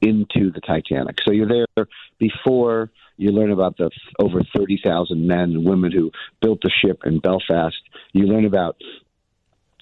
into 0.00 0.50
the 0.50 0.60
Titanic. 0.60 1.18
So 1.24 1.32
you're 1.32 1.48
there 1.48 1.86
before 2.18 2.90
you 3.16 3.30
learn 3.30 3.50
about 3.50 3.76
the 3.76 3.90
over 4.18 4.40
30,000 4.56 5.26
men 5.26 5.38
and 5.38 5.64
women 5.64 5.92
who 5.92 6.10
built 6.40 6.60
the 6.62 6.70
ship 6.70 7.02
in 7.04 7.18
Belfast. 7.18 7.76
You 8.12 8.26
learn 8.26 8.44
about 8.44 8.76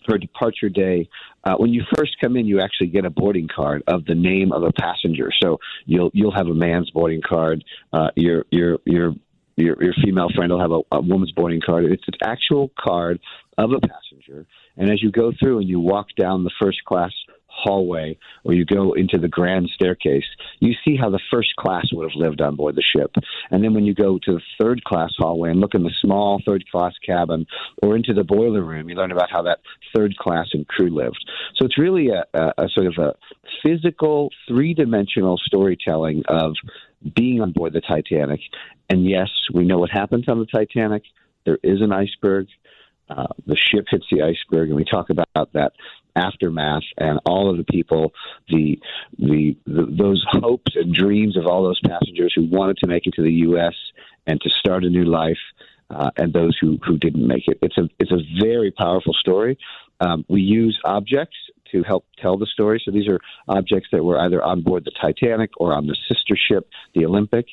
her 0.07 0.19
departure 0.19 0.69
day. 0.69 1.09
Uh, 1.45 1.57
when 1.57 1.73
you 1.73 1.83
first 1.97 2.17
come 2.21 2.37
in, 2.37 2.47
you 2.47 2.61
actually 2.61 2.89
get 2.89 3.05
a 3.05 3.11
boarding 3.11 3.49
card 3.55 3.83
of 3.87 4.05
the 4.05 4.15
name 4.15 4.53
of 4.53 4.63
a 4.63 4.73
passenger. 4.73 5.31
So 5.43 5.59
you'll 5.87 6.11
you'll 6.13 6.35
have 6.35 6.47
a 6.47 6.55
man's 6.55 6.91
boarding 6.91 7.23
card. 7.27 7.65
Uh, 7.93 8.09
your 8.17 8.45
your 8.51 8.79
your 8.85 9.15
your 9.57 9.83
your 9.83 9.95
female 10.03 10.29
friend 10.35 10.53
will 10.53 10.61
have 10.61 10.73
a, 10.73 10.81
a 10.93 11.01
woman's 11.01 11.33
boarding 11.33 11.61
card. 11.65 11.85
It's 11.87 12.07
an 12.07 12.29
actual 12.29 12.71
card 12.79 13.21
of 13.57 13.71
a 13.73 13.81
passenger. 13.81 14.47
And 14.77 14.91
as 14.91 15.03
you 15.03 15.11
go 15.11 15.33
through 15.39 15.61
and 15.61 15.69
you 15.69 15.81
walk 15.81 16.09
down 16.19 16.45
the 16.45 16.51
first 16.61 16.85
class 16.85 17.13
hallway 17.55 18.19
or 18.45 18.53
you 18.53 18.65
go 18.65 18.93
into 18.93 19.19
the 19.19 19.29
grand 19.29 19.71
staircase, 19.75 20.25
you 20.61 20.75
see 20.85 20.97
how 20.97 21.11
the 21.11 21.21
first 21.31 21.55
class 21.57 21.87
would 21.93 22.11
have 22.11 22.21
lived 22.21 22.41
on 22.41 22.57
board 22.57 22.75
the 22.75 22.83
ship. 22.83 23.13
And 23.51 23.63
then 23.63 23.75
when 23.75 23.85
you 23.85 23.95
go 23.95 24.19
to 24.25 24.33
the 24.33 24.43
third 24.61 24.83
class 24.85 25.11
hallway 25.17 25.51
and 25.51 25.61
look 25.61 25.75
in 25.75 25.85
the 25.85 25.95
small 26.01 26.41
third 26.45 26.65
class 26.71 26.95
cabin 27.05 27.47
or 27.83 27.97
into 27.97 28.13
the 28.13 28.25
boiler 28.25 28.63
room, 28.63 28.89
you 28.89 28.97
learn 28.97 29.13
about 29.13 29.31
how 29.31 29.43
that 29.43 29.61
third 29.95 30.17
class 30.17 30.49
and 30.53 30.67
crew 30.67 30.91
lived. 30.91 31.25
So 31.57 31.65
it's 31.65 31.79
really 31.79 32.09
a, 32.09 32.25
a, 32.35 32.65
a 32.65 32.69
sort 32.69 32.87
of 32.87 32.99
a 32.99 33.15
physical, 33.65 34.31
three 34.49 34.75
dimensional 34.75 35.39
storytelling 35.39 36.23
of 36.29 36.55
being 37.15 37.41
on 37.41 37.53
board 37.53 37.73
the 37.73 37.81
Titanic. 37.81 38.41
And 38.91 39.09
yes, 39.09 39.29
we 39.53 39.65
know 39.65 39.79
what 39.79 39.91
happens 39.91 40.29
on 40.29 40.39
the 40.39 40.47
Titanic. 40.47 41.03
There 41.45 41.59
is 41.63 41.81
an 41.81 41.93
iceberg. 41.93 42.47
Uh, 43.09 43.27
the 43.47 43.57
ship 43.57 43.87
hits 43.91 44.07
the 44.11 44.23
iceberg, 44.23 44.69
and 44.69 44.77
we 44.77 44.85
talk 44.85 45.11
about 45.11 45.53
that 45.53 45.73
aftermath 46.17 46.83
and 46.97 47.19
all 47.27 47.51
of 47.51 47.57
the 47.57 47.65
people, 47.65 48.13
the, 48.49 48.79
the, 49.19 49.57
the 49.67 49.87
those 49.91 50.25
hopes 50.29 50.73
and 50.75 50.95
dreams 50.95 51.37
of 51.37 51.47
all 51.47 51.65
those 51.65 51.81
passengers 51.81 52.33
who 52.35 52.47
wanted 52.47 52.79
to 52.79 52.87
make 52.87 53.07
it 53.07 53.15
to 53.15 53.23
the 53.23 53.33
U.S. 53.33 53.75
and 54.27 54.41
to 54.41 54.51
start 54.51 54.85
a 54.85 54.89
new 54.89 55.05
life, 55.05 55.39
uh, 55.91 56.11
and 56.17 56.33
those 56.33 56.57
who 56.61 56.79
who 56.87 56.97
didn't 56.97 57.27
make 57.27 57.47
it. 57.49 57.59
It's 57.63 57.79
a 57.79 57.89
it's 57.99 58.13
a 58.13 58.23
very 58.41 58.71
powerful 58.71 59.15
story. 59.15 59.59
Um, 60.01 60.25
we 60.29 60.41
use 60.41 60.79
objects 60.85 61.37
to 61.73 61.83
help 61.83 62.05
tell 62.19 62.37
the 62.37 62.47
story. 62.47 62.81
So 62.85 62.91
these 62.91 63.09
are 63.09 63.21
objects 63.49 63.89
that 63.93 64.03
were 64.03 64.19
either 64.19 64.43
on 64.43 64.63
board 64.63 64.85
the 64.85 64.93
Titanic 65.01 65.51
or 65.57 65.75
on 65.75 65.87
the 65.87 65.97
sister 66.09 66.37
ship, 66.37 66.69
the 66.95 67.05
Olympic, 67.05 67.47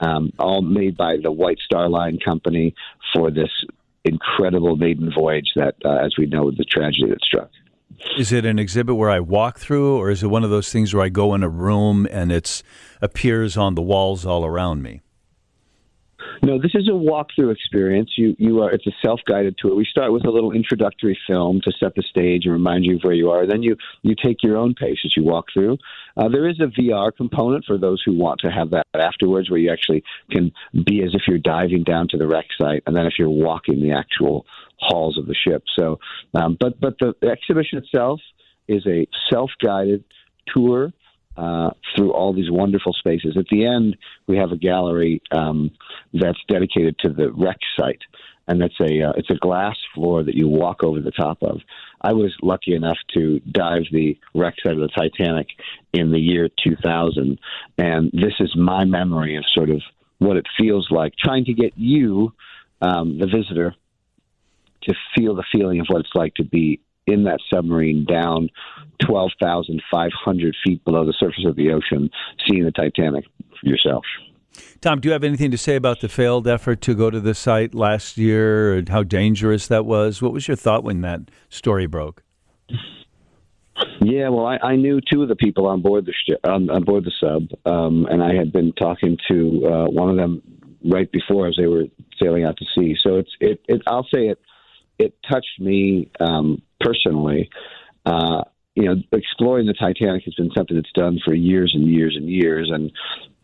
um, 0.00 0.32
all 0.38 0.62
made 0.62 0.96
by 0.96 1.16
the 1.22 1.30
White 1.30 1.58
Star 1.60 1.88
Line 1.88 2.18
Company 2.18 2.74
for 3.14 3.30
this 3.30 3.50
incredible 4.08 4.76
maiden 4.76 5.12
voyage 5.16 5.52
that, 5.56 5.76
uh, 5.84 5.98
as 6.04 6.14
we 6.18 6.26
know, 6.26 6.50
the 6.50 6.64
tragedy 6.64 7.08
that 7.10 7.20
struck. 7.22 7.50
Is 8.16 8.32
it 8.32 8.44
an 8.44 8.58
exhibit 8.58 8.96
where 8.96 9.10
I 9.10 9.20
walk 9.20 9.58
through, 9.58 9.96
or 9.96 10.10
is 10.10 10.22
it 10.22 10.28
one 10.28 10.44
of 10.44 10.50
those 10.50 10.72
things 10.72 10.94
where 10.94 11.04
I 11.04 11.08
go 11.08 11.34
in 11.34 11.42
a 11.42 11.48
room 11.48 12.06
and 12.10 12.30
it 12.30 12.62
appears 13.02 13.56
on 13.56 13.74
the 13.74 13.82
walls 13.82 14.24
all 14.24 14.44
around 14.44 14.82
me? 14.82 15.02
No, 16.42 16.60
this 16.60 16.72
is 16.74 16.88
a 16.88 16.92
walkthrough 16.92 17.52
experience. 17.52 18.10
You 18.16 18.34
you 18.38 18.62
are 18.62 18.70
it's 18.70 18.86
a 18.86 18.92
self 19.02 19.20
guided 19.26 19.56
tour. 19.58 19.74
We 19.74 19.84
start 19.84 20.12
with 20.12 20.26
a 20.26 20.30
little 20.30 20.52
introductory 20.52 21.18
film 21.26 21.60
to 21.62 21.72
set 21.78 21.94
the 21.94 22.02
stage 22.02 22.44
and 22.44 22.52
remind 22.52 22.84
you 22.84 22.96
of 22.96 23.02
where 23.02 23.14
you 23.14 23.30
are. 23.30 23.46
Then 23.46 23.62
you 23.62 23.76
you 24.02 24.14
take 24.14 24.42
your 24.42 24.56
own 24.56 24.74
pace 24.74 24.98
as 25.04 25.16
you 25.16 25.24
walk 25.24 25.46
through. 25.52 25.78
Uh, 26.16 26.28
there 26.28 26.48
is 26.48 26.60
a 26.60 26.66
VR 26.80 27.14
component 27.14 27.64
for 27.64 27.78
those 27.78 28.02
who 28.04 28.16
want 28.16 28.40
to 28.40 28.50
have 28.50 28.70
that 28.70 28.86
afterwards, 28.94 29.50
where 29.50 29.58
you 29.58 29.72
actually 29.72 30.02
can 30.30 30.52
be 30.84 31.02
as 31.02 31.14
if 31.14 31.22
you're 31.26 31.38
diving 31.38 31.84
down 31.84 32.08
to 32.10 32.16
the 32.16 32.26
wreck 32.26 32.46
site, 32.60 32.82
and 32.86 32.96
then 32.96 33.06
if 33.06 33.14
you're 33.18 33.28
walking 33.28 33.80
the 33.80 33.92
actual 33.92 34.46
halls 34.78 35.18
of 35.18 35.26
the 35.26 35.34
ship. 35.34 35.64
So, 35.78 35.98
um, 36.34 36.56
but 36.58 36.80
but 36.80 36.98
the 36.98 37.14
exhibition 37.28 37.78
itself 37.78 38.20
is 38.68 38.86
a 38.86 39.06
self 39.30 39.50
guided 39.62 40.04
tour 40.54 40.92
uh, 41.38 41.70
through 41.94 42.12
all 42.12 42.32
these 42.32 42.50
wonderful 42.50 42.92
spaces. 42.92 43.36
At 43.38 43.46
the 43.48 43.64
end, 43.64 43.96
we 44.26 44.36
have 44.38 44.50
a 44.50 44.56
gallery 44.56 45.22
um, 45.30 45.70
that's 46.12 46.38
dedicated 46.48 46.98
to 46.98 47.10
the 47.10 47.30
wreck 47.30 47.58
site, 47.78 48.02
and 48.48 48.60
that's 48.60 48.78
a 48.80 49.02
uh, 49.02 49.12
it's 49.16 49.30
a 49.30 49.36
glass 49.36 49.76
floor 49.94 50.24
that 50.24 50.34
you 50.34 50.48
walk 50.48 50.82
over 50.82 51.00
the 51.00 51.12
top 51.12 51.38
of. 51.42 51.60
I 52.02 52.12
was 52.12 52.34
lucky 52.42 52.74
enough 52.74 52.98
to 53.14 53.38
dive 53.40 53.84
the 53.92 54.18
wreck 54.34 54.54
site 54.64 54.72
of 54.72 54.80
the 54.80 54.88
Titanic 54.88 55.46
in 55.92 56.10
the 56.10 56.18
year 56.18 56.48
2000, 56.64 57.38
and 57.78 58.10
this 58.12 58.34
is 58.40 58.56
my 58.56 58.84
memory 58.84 59.36
of 59.36 59.44
sort 59.54 59.70
of 59.70 59.80
what 60.18 60.36
it 60.36 60.46
feels 60.58 60.88
like 60.90 61.14
trying 61.16 61.44
to 61.44 61.54
get 61.54 61.72
you, 61.76 62.32
um, 62.82 63.16
the 63.20 63.26
visitor, 63.26 63.76
to 64.82 64.94
feel 65.16 65.36
the 65.36 65.44
feeling 65.52 65.78
of 65.78 65.86
what 65.86 66.00
it's 66.00 66.14
like 66.16 66.34
to 66.34 66.44
be 66.44 66.80
in 67.08 67.24
that 67.24 67.40
submarine 67.52 68.04
down 68.04 68.50
12,500 69.06 70.56
feet 70.64 70.84
below 70.84 71.04
the 71.04 71.14
surface 71.18 71.44
of 71.46 71.56
the 71.56 71.70
ocean, 71.70 72.10
seeing 72.48 72.64
the 72.64 72.72
Titanic 72.72 73.24
for 73.60 73.68
yourself. 73.68 74.04
Tom, 74.80 75.00
do 75.00 75.08
you 75.08 75.12
have 75.12 75.24
anything 75.24 75.50
to 75.50 75.58
say 75.58 75.76
about 75.76 76.00
the 76.00 76.08
failed 76.08 76.48
effort 76.48 76.80
to 76.82 76.94
go 76.94 77.10
to 77.10 77.20
the 77.20 77.34
site 77.34 77.74
last 77.74 78.16
year 78.16 78.74
and 78.74 78.88
how 78.88 79.02
dangerous 79.02 79.68
that 79.68 79.84
was? 79.84 80.20
What 80.20 80.32
was 80.32 80.48
your 80.48 80.56
thought 80.56 80.84
when 80.84 81.00
that 81.02 81.30
story 81.48 81.86
broke? 81.86 82.22
Yeah, 84.00 84.28
well, 84.28 84.46
I, 84.46 84.58
I 84.62 84.76
knew 84.76 85.00
two 85.00 85.22
of 85.22 85.28
the 85.28 85.36
people 85.36 85.66
on 85.66 85.82
board 85.82 86.06
the 86.06 86.12
sh- 86.12 86.38
on, 86.44 86.68
on 86.70 86.82
board 86.82 87.04
the 87.04 87.12
sub, 87.20 87.48
um, 87.64 88.06
and 88.06 88.22
I 88.22 88.34
had 88.34 88.52
been 88.52 88.72
talking 88.72 89.16
to 89.30 89.66
uh, 89.66 89.84
one 89.90 90.10
of 90.10 90.16
them 90.16 90.42
right 90.84 91.10
before 91.10 91.46
as 91.46 91.56
they 91.56 91.66
were 91.66 91.84
sailing 92.20 92.44
out 92.44 92.56
to 92.56 92.64
sea. 92.74 92.96
So 93.00 93.18
it's 93.18 93.30
it, 93.40 93.60
it 93.68 93.82
I'll 93.86 94.06
say 94.12 94.28
it 94.28 94.40
it 94.98 95.14
touched 95.30 95.60
me 95.60 96.10
um, 96.20 96.62
personally. 96.80 97.50
Uh, 98.04 98.42
you 98.74 98.84
know, 98.84 98.94
exploring 99.12 99.66
the 99.66 99.74
Titanic 99.74 100.22
has 100.24 100.34
been 100.34 100.50
something 100.56 100.76
that's 100.76 100.92
done 100.94 101.18
for 101.24 101.34
years 101.34 101.72
and 101.74 101.88
years 101.88 102.14
and 102.16 102.28
years, 102.28 102.70
and 102.72 102.92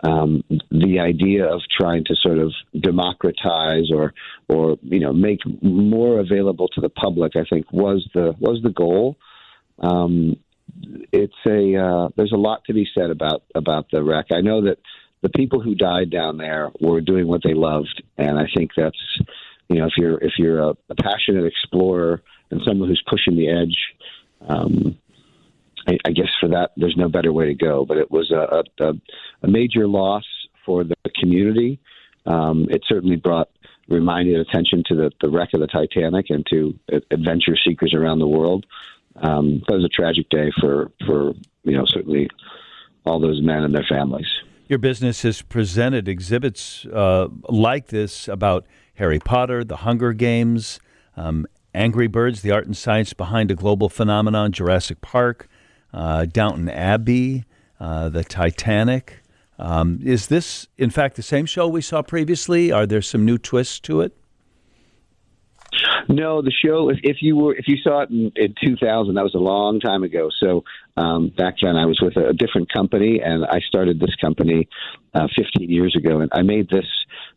um, 0.04 0.44
the 0.70 1.00
idea 1.00 1.46
of 1.46 1.60
trying 1.68 2.04
to 2.04 2.14
sort 2.14 2.38
of 2.38 2.52
democratize 2.78 3.90
or, 3.92 4.14
or 4.48 4.76
you 4.82 5.00
know, 5.00 5.12
make 5.12 5.40
more 5.60 6.20
available 6.20 6.68
to 6.68 6.80
the 6.80 6.88
public, 6.88 7.32
I 7.34 7.44
think, 7.50 7.72
was 7.72 8.08
the 8.14 8.34
was 8.38 8.60
the 8.62 8.70
goal. 8.70 9.16
Um, 9.80 10.36
it's 11.12 11.34
a 11.46 11.76
uh, 11.76 12.08
there's 12.16 12.32
a 12.32 12.36
lot 12.36 12.64
to 12.66 12.72
be 12.72 12.86
said 12.96 13.10
about 13.10 13.42
about 13.54 13.86
the 13.90 14.04
wreck. 14.04 14.26
I 14.32 14.40
know 14.40 14.62
that 14.62 14.78
the 15.22 15.30
people 15.30 15.60
who 15.60 15.74
died 15.74 16.10
down 16.10 16.36
there 16.36 16.70
were 16.80 17.00
doing 17.00 17.26
what 17.26 17.42
they 17.42 17.54
loved, 17.54 18.02
and 18.18 18.38
I 18.38 18.44
think 18.54 18.70
that's 18.76 19.20
you 19.68 19.78
know 19.78 19.86
if 19.86 19.92
you're 19.96 20.18
if 20.18 20.32
you're 20.38 20.60
a, 20.60 20.74
a 20.88 20.94
passionate 20.94 21.46
explorer 21.46 22.22
and 22.50 22.60
someone 22.64 22.88
who's 22.88 23.02
pushing 23.08 23.36
the 23.36 23.48
edge. 23.48 23.76
Um, 24.48 24.98
I, 25.86 25.98
I 26.06 26.10
guess 26.12 26.28
for 26.40 26.48
that, 26.48 26.70
there's 26.76 26.96
no 26.96 27.08
better 27.08 27.32
way 27.32 27.46
to 27.46 27.54
go. 27.54 27.84
But 27.84 27.98
it 27.98 28.10
was 28.10 28.30
a, 28.30 28.64
a, 28.82 28.92
a 29.42 29.48
major 29.48 29.86
loss 29.86 30.24
for 30.64 30.84
the 30.84 30.96
community. 31.18 31.78
Um, 32.26 32.66
it 32.70 32.82
certainly 32.88 33.16
brought 33.16 33.50
reminded 33.88 34.40
attention 34.40 34.82
to 34.88 34.94
the, 34.94 35.10
the 35.20 35.28
wreck 35.28 35.50
of 35.52 35.60
the 35.60 35.66
Titanic 35.66 36.30
and 36.30 36.46
to 36.46 36.78
adventure 37.10 37.56
seekers 37.62 37.92
around 37.94 38.18
the 38.18 38.26
world. 38.26 38.64
Um, 39.16 39.62
it 39.68 39.72
was 39.72 39.84
a 39.84 39.88
tragic 39.88 40.28
day 40.30 40.50
for 40.60 40.90
for 41.06 41.34
you 41.62 41.76
know 41.76 41.84
certainly 41.86 42.28
all 43.06 43.20
those 43.20 43.42
men 43.42 43.62
and 43.62 43.74
their 43.74 43.86
families. 43.88 44.26
Your 44.66 44.78
business 44.78 45.22
has 45.22 45.42
presented 45.42 46.08
exhibits 46.08 46.86
uh, 46.86 47.28
like 47.48 47.88
this 47.88 48.28
about 48.28 48.66
Harry 48.94 49.18
Potter, 49.18 49.64
the 49.64 49.78
Hunger 49.78 50.12
Games, 50.12 50.80
um, 51.16 51.46
Angry 51.74 52.06
Birds, 52.06 52.42
the 52.42 52.50
art 52.50 52.66
and 52.66 52.76
science 52.76 53.12
behind 53.12 53.50
a 53.50 53.54
global 53.54 53.88
phenomenon, 53.88 54.52
Jurassic 54.52 55.00
Park, 55.00 55.48
uh, 55.92 56.24
Downton 56.26 56.68
Abbey, 56.68 57.44
uh, 57.80 58.08
the 58.08 58.24
Titanic. 58.24 59.22
Um, 59.58 60.00
is 60.02 60.28
this, 60.28 60.68
in 60.78 60.90
fact, 60.90 61.16
the 61.16 61.22
same 61.22 61.46
show 61.46 61.68
we 61.68 61.80
saw 61.80 62.02
previously? 62.02 62.72
Are 62.72 62.86
there 62.86 63.02
some 63.02 63.24
new 63.24 63.38
twists 63.38 63.80
to 63.80 64.00
it? 64.00 64.16
No, 66.08 66.42
the 66.42 66.52
show. 66.52 66.90
If, 66.90 67.22
you 67.22 67.36
were, 67.36 67.54
if 67.54 67.66
you 67.66 67.76
saw 67.82 68.02
it 68.02 68.10
in, 68.10 68.30
in 68.36 68.54
2000, 68.62 69.14
that 69.14 69.22
was 69.22 69.34
a 69.34 69.38
long 69.38 69.80
time 69.80 70.02
ago. 70.02 70.28
So 70.38 70.64
um, 70.96 71.32
back 71.36 71.54
then, 71.62 71.76
I 71.76 71.86
was 71.86 72.00
with 72.00 72.16
a, 72.16 72.28
a 72.28 72.32
different 72.32 72.72
company, 72.72 73.20
and 73.24 73.44
I 73.44 73.60
started 73.60 74.00
this 74.00 74.14
company 74.16 74.68
uh, 75.14 75.28
15 75.34 75.70
years 75.70 75.96
ago, 75.96 76.20
and 76.20 76.30
I 76.32 76.42
made 76.42 76.68
this 76.68 76.86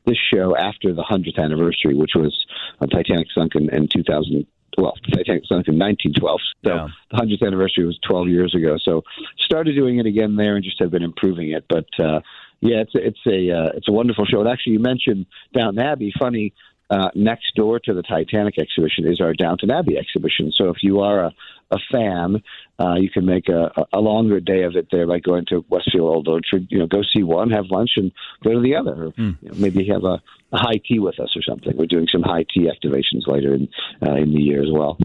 this 0.08 0.18
show 0.34 0.56
after 0.56 0.94
the 0.94 1.04
100th 1.04 1.38
anniversary, 1.38 1.94
which 1.94 2.12
was 2.16 2.46
uh, 2.82 2.88
Titanic 2.88 3.28
sunk 3.36 3.56
in, 3.56 3.70
in 3.70 3.88
2000 3.88 4.48
well, 4.78 4.94
Titanic 5.12 5.44
sunk 5.48 5.68
in 5.68 5.80
1912. 5.80 6.40
So 6.64 6.70
yeah. 6.70 6.88
the 7.12 7.18
100th 7.18 7.48
anniversary 7.48 7.86
was 7.86 7.98
12 8.08 8.28
years 8.30 8.54
ago. 8.54 8.78
So 8.80 9.04
started 9.40 9.74
doing 9.76 9.98
it 9.98 10.06
again 10.06 10.36
there 10.36 10.56
and 10.56 10.64
just 10.64 10.80
have 10.80 10.92
been 10.92 11.04
improving 11.04 11.52
it. 11.52 11.66
But 11.68 11.88
uh, 12.00 12.22
yeah, 12.62 12.82
it's 12.82 12.94
a, 12.94 13.08
it's 13.08 13.20
a 13.26 13.52
uh, 13.52 13.72
it's 13.76 13.88
a 13.88 13.92
wonderful 13.92 14.26
show. 14.26 14.40
And 14.40 14.50
actually, 14.50 14.74
you 14.74 14.80
mentioned 14.80 15.26
Downton 15.54 15.84
Abbey. 15.84 16.14
Funny, 16.20 16.54
uh, 16.90 17.10
next 17.16 17.56
door 17.56 17.80
to 17.80 17.94
the 17.94 18.02
Titanic 18.02 18.58
exhibition 18.58 19.06
is 19.08 19.20
our 19.20 19.34
Downton 19.34 19.72
Abbey 19.72 19.98
exhibition. 19.98 20.52
So 20.52 20.70
if 20.70 20.78
you 20.82 21.02
are 21.02 21.26
a, 21.26 21.34
a 21.72 21.78
fan, 21.92 22.42
uh, 22.80 22.96
you 22.96 23.10
can 23.10 23.26
make 23.26 23.50
a, 23.50 23.72
a 23.92 24.00
longer 24.00 24.40
day 24.40 24.64
of 24.64 24.76
it 24.76 24.88
there 24.92 25.06
by 25.06 25.20
going 25.20 25.46
to 25.50 25.66
Westfield 25.70 26.10
Old 26.10 26.28
Orchard. 26.28 26.68
You 26.70 26.80
know, 26.80 26.88
go 26.88 27.02
see 27.04 27.24
one, 27.24 27.50
have 27.52 27.66
lunch, 27.70 27.92
and 27.98 28.12
go 28.44 28.54
to 28.54 28.62
the 28.62 28.76
other. 28.76 29.08
Or 29.08 29.12
mm. 29.12 29.38
you 29.42 29.50
know, 29.50 29.56
maybe 29.58 29.86
have 29.88 30.04
a, 30.04 30.22
a, 30.54 30.58
high 30.58 30.80
tea 30.88 31.00
with 31.00 31.20
us 31.20 31.36
or 31.36 31.42
something. 31.42 31.76
We're 31.76 31.88
doing 31.88 32.08
some 32.10 32.24
high 32.24 32.46
tea 32.54 32.70
activations 32.70 33.28
later 33.28 33.54
in 33.54 33.68
uh, 34.06 34.16
in 34.16 34.34
the 34.34 34.42
year 34.42 34.62
as 34.62 34.72
well. 34.72 34.98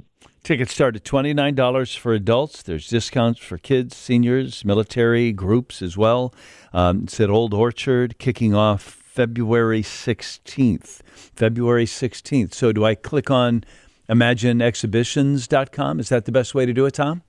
Tickets 0.44 0.74
start 0.74 0.96
at 0.96 1.04
$29 1.04 1.96
for 1.98 2.12
adults. 2.12 2.62
There's 2.62 2.88
discounts 2.88 3.38
for 3.38 3.58
kids, 3.58 3.96
seniors, 3.96 4.64
military 4.64 5.30
groups 5.30 5.80
as 5.82 5.96
well. 5.96 6.34
Um, 6.72 7.04
it's 7.04 7.20
at 7.20 7.30
Old 7.30 7.54
Orchard, 7.54 8.18
kicking 8.18 8.52
off 8.52 9.01
February 9.12 9.82
16th. 9.82 11.02
February 11.36 11.84
16th. 11.84 12.54
So 12.54 12.72
do 12.72 12.82
I 12.82 12.94
click 12.94 13.30
on 13.30 13.62
imagineexhibitions.com? 14.08 16.00
Is 16.00 16.08
that 16.08 16.24
the 16.24 16.32
best 16.32 16.54
way 16.54 16.64
to 16.64 16.72
do 16.72 16.86
it, 16.86 16.94
Tom? 16.94 17.20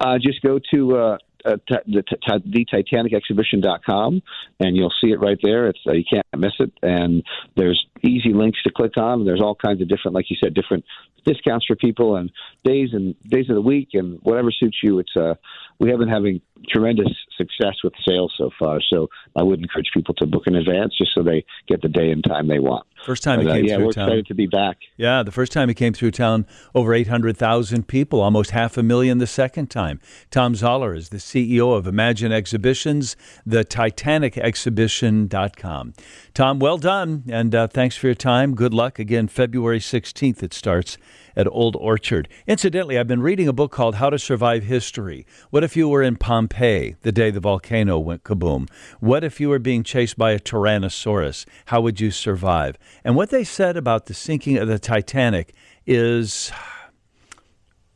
Uh, 0.00 0.18
just 0.18 0.42
go 0.42 0.58
to 0.74 0.96
uh, 0.96 1.18
uh, 1.44 1.56
t- 1.68 1.76
the, 1.86 2.02
t- 2.02 2.16
the 2.44 2.66
TitanicExhibition.com, 2.66 4.22
and 4.58 4.76
you'll 4.76 4.92
see 5.00 5.12
it 5.12 5.20
right 5.20 5.38
there. 5.40 5.68
It's 5.68 5.78
uh, 5.86 5.92
you 5.92 6.02
can't 6.10 6.26
miss 6.36 6.54
it, 6.58 6.72
and 6.82 7.22
there's 7.56 7.86
easy 8.02 8.32
links 8.32 8.62
to 8.64 8.70
click 8.70 8.96
on. 8.96 9.24
There's 9.24 9.40
all 9.40 9.54
kinds 9.54 9.80
of 9.80 9.88
different, 9.88 10.14
like 10.14 10.30
you 10.30 10.36
said, 10.42 10.54
different 10.54 10.84
discounts 11.24 11.66
for 11.66 11.76
people 11.76 12.16
and 12.16 12.30
days 12.64 12.90
and 12.92 13.14
days 13.28 13.50
of 13.50 13.56
the 13.56 13.62
week 13.62 13.90
and 13.94 14.18
whatever 14.22 14.50
suits 14.50 14.78
you. 14.82 14.98
It's 15.00 15.16
uh, 15.16 15.34
we 15.78 15.90
have 15.90 15.98
been 15.98 16.08
having 16.08 16.40
tremendous 16.68 17.12
success 17.36 17.74
with 17.84 17.92
sales 18.06 18.32
so 18.38 18.50
far. 18.58 18.80
So 18.92 19.08
I 19.36 19.42
would 19.42 19.60
encourage 19.60 19.90
people 19.92 20.14
to 20.14 20.26
book 20.26 20.44
in 20.46 20.56
advance 20.56 20.96
just 20.96 21.10
so 21.14 21.22
they 21.22 21.44
get 21.68 21.82
the 21.82 21.88
day 21.88 22.10
and 22.10 22.24
time 22.24 22.48
they 22.48 22.58
want. 22.58 22.86
First 23.04 23.22
time 23.22 23.44
but, 23.44 23.44
he 23.44 23.50
uh, 23.50 23.54
came 23.54 23.64
uh, 23.64 23.66
yeah, 23.66 23.76
through 23.76 23.84
we're 23.84 23.90
excited 23.90 24.26
to 24.26 24.34
be 24.34 24.46
back. 24.46 24.78
Yeah, 24.96 25.22
the 25.22 25.32
first 25.32 25.52
time 25.52 25.68
he 25.68 25.74
came 25.74 25.92
through 25.92 26.12
town, 26.12 26.46
over 26.74 26.94
800,000 26.94 27.86
people, 27.86 28.22
almost 28.22 28.52
half 28.52 28.78
a 28.78 28.82
million 28.82 29.18
the 29.18 29.26
second 29.26 29.70
time. 29.70 30.00
Tom 30.30 30.54
Zaller 30.54 30.94
is 30.94 31.10
the 31.10 31.18
CEO 31.18 31.76
of 31.76 31.86
Imagine 31.86 32.32
Exhibitions, 32.32 33.16
the 33.44 33.62
TitanicExhibition.com. 33.64 35.92
Tom, 36.32 36.58
well 36.58 36.78
done, 36.78 37.24
and 37.28 37.54
uh, 37.54 37.66
thanks 37.86 37.96
for 37.96 38.08
your 38.08 38.16
time. 38.16 38.56
Good 38.56 38.74
luck. 38.74 38.98
Again, 38.98 39.28
February 39.28 39.78
16th 39.78 40.42
it 40.42 40.52
starts 40.52 40.98
at 41.36 41.46
Old 41.46 41.76
Orchard. 41.76 42.28
Incidentally, 42.44 42.98
I've 42.98 43.06
been 43.06 43.22
reading 43.22 43.46
a 43.46 43.52
book 43.52 43.70
called 43.70 43.94
How 43.94 44.10
to 44.10 44.18
Survive 44.18 44.64
History. 44.64 45.24
What 45.50 45.62
if 45.62 45.76
you 45.76 45.88
were 45.88 46.02
in 46.02 46.16
Pompeii 46.16 46.96
the 47.02 47.12
day 47.12 47.30
the 47.30 47.38
volcano 47.38 48.00
went 48.00 48.24
kaboom? 48.24 48.68
What 48.98 49.22
if 49.22 49.38
you 49.38 49.48
were 49.50 49.60
being 49.60 49.84
chased 49.84 50.18
by 50.18 50.32
a 50.32 50.40
Tyrannosaurus? 50.40 51.46
How 51.66 51.80
would 51.80 52.00
you 52.00 52.10
survive? 52.10 52.76
And 53.04 53.14
what 53.14 53.30
they 53.30 53.44
said 53.44 53.76
about 53.76 54.06
the 54.06 54.14
sinking 54.14 54.56
of 54.56 54.66
the 54.66 54.80
Titanic 54.80 55.54
is 55.86 56.50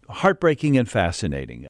heartbreaking 0.09 0.79
and 0.79 0.89
fascinating. 0.89 1.59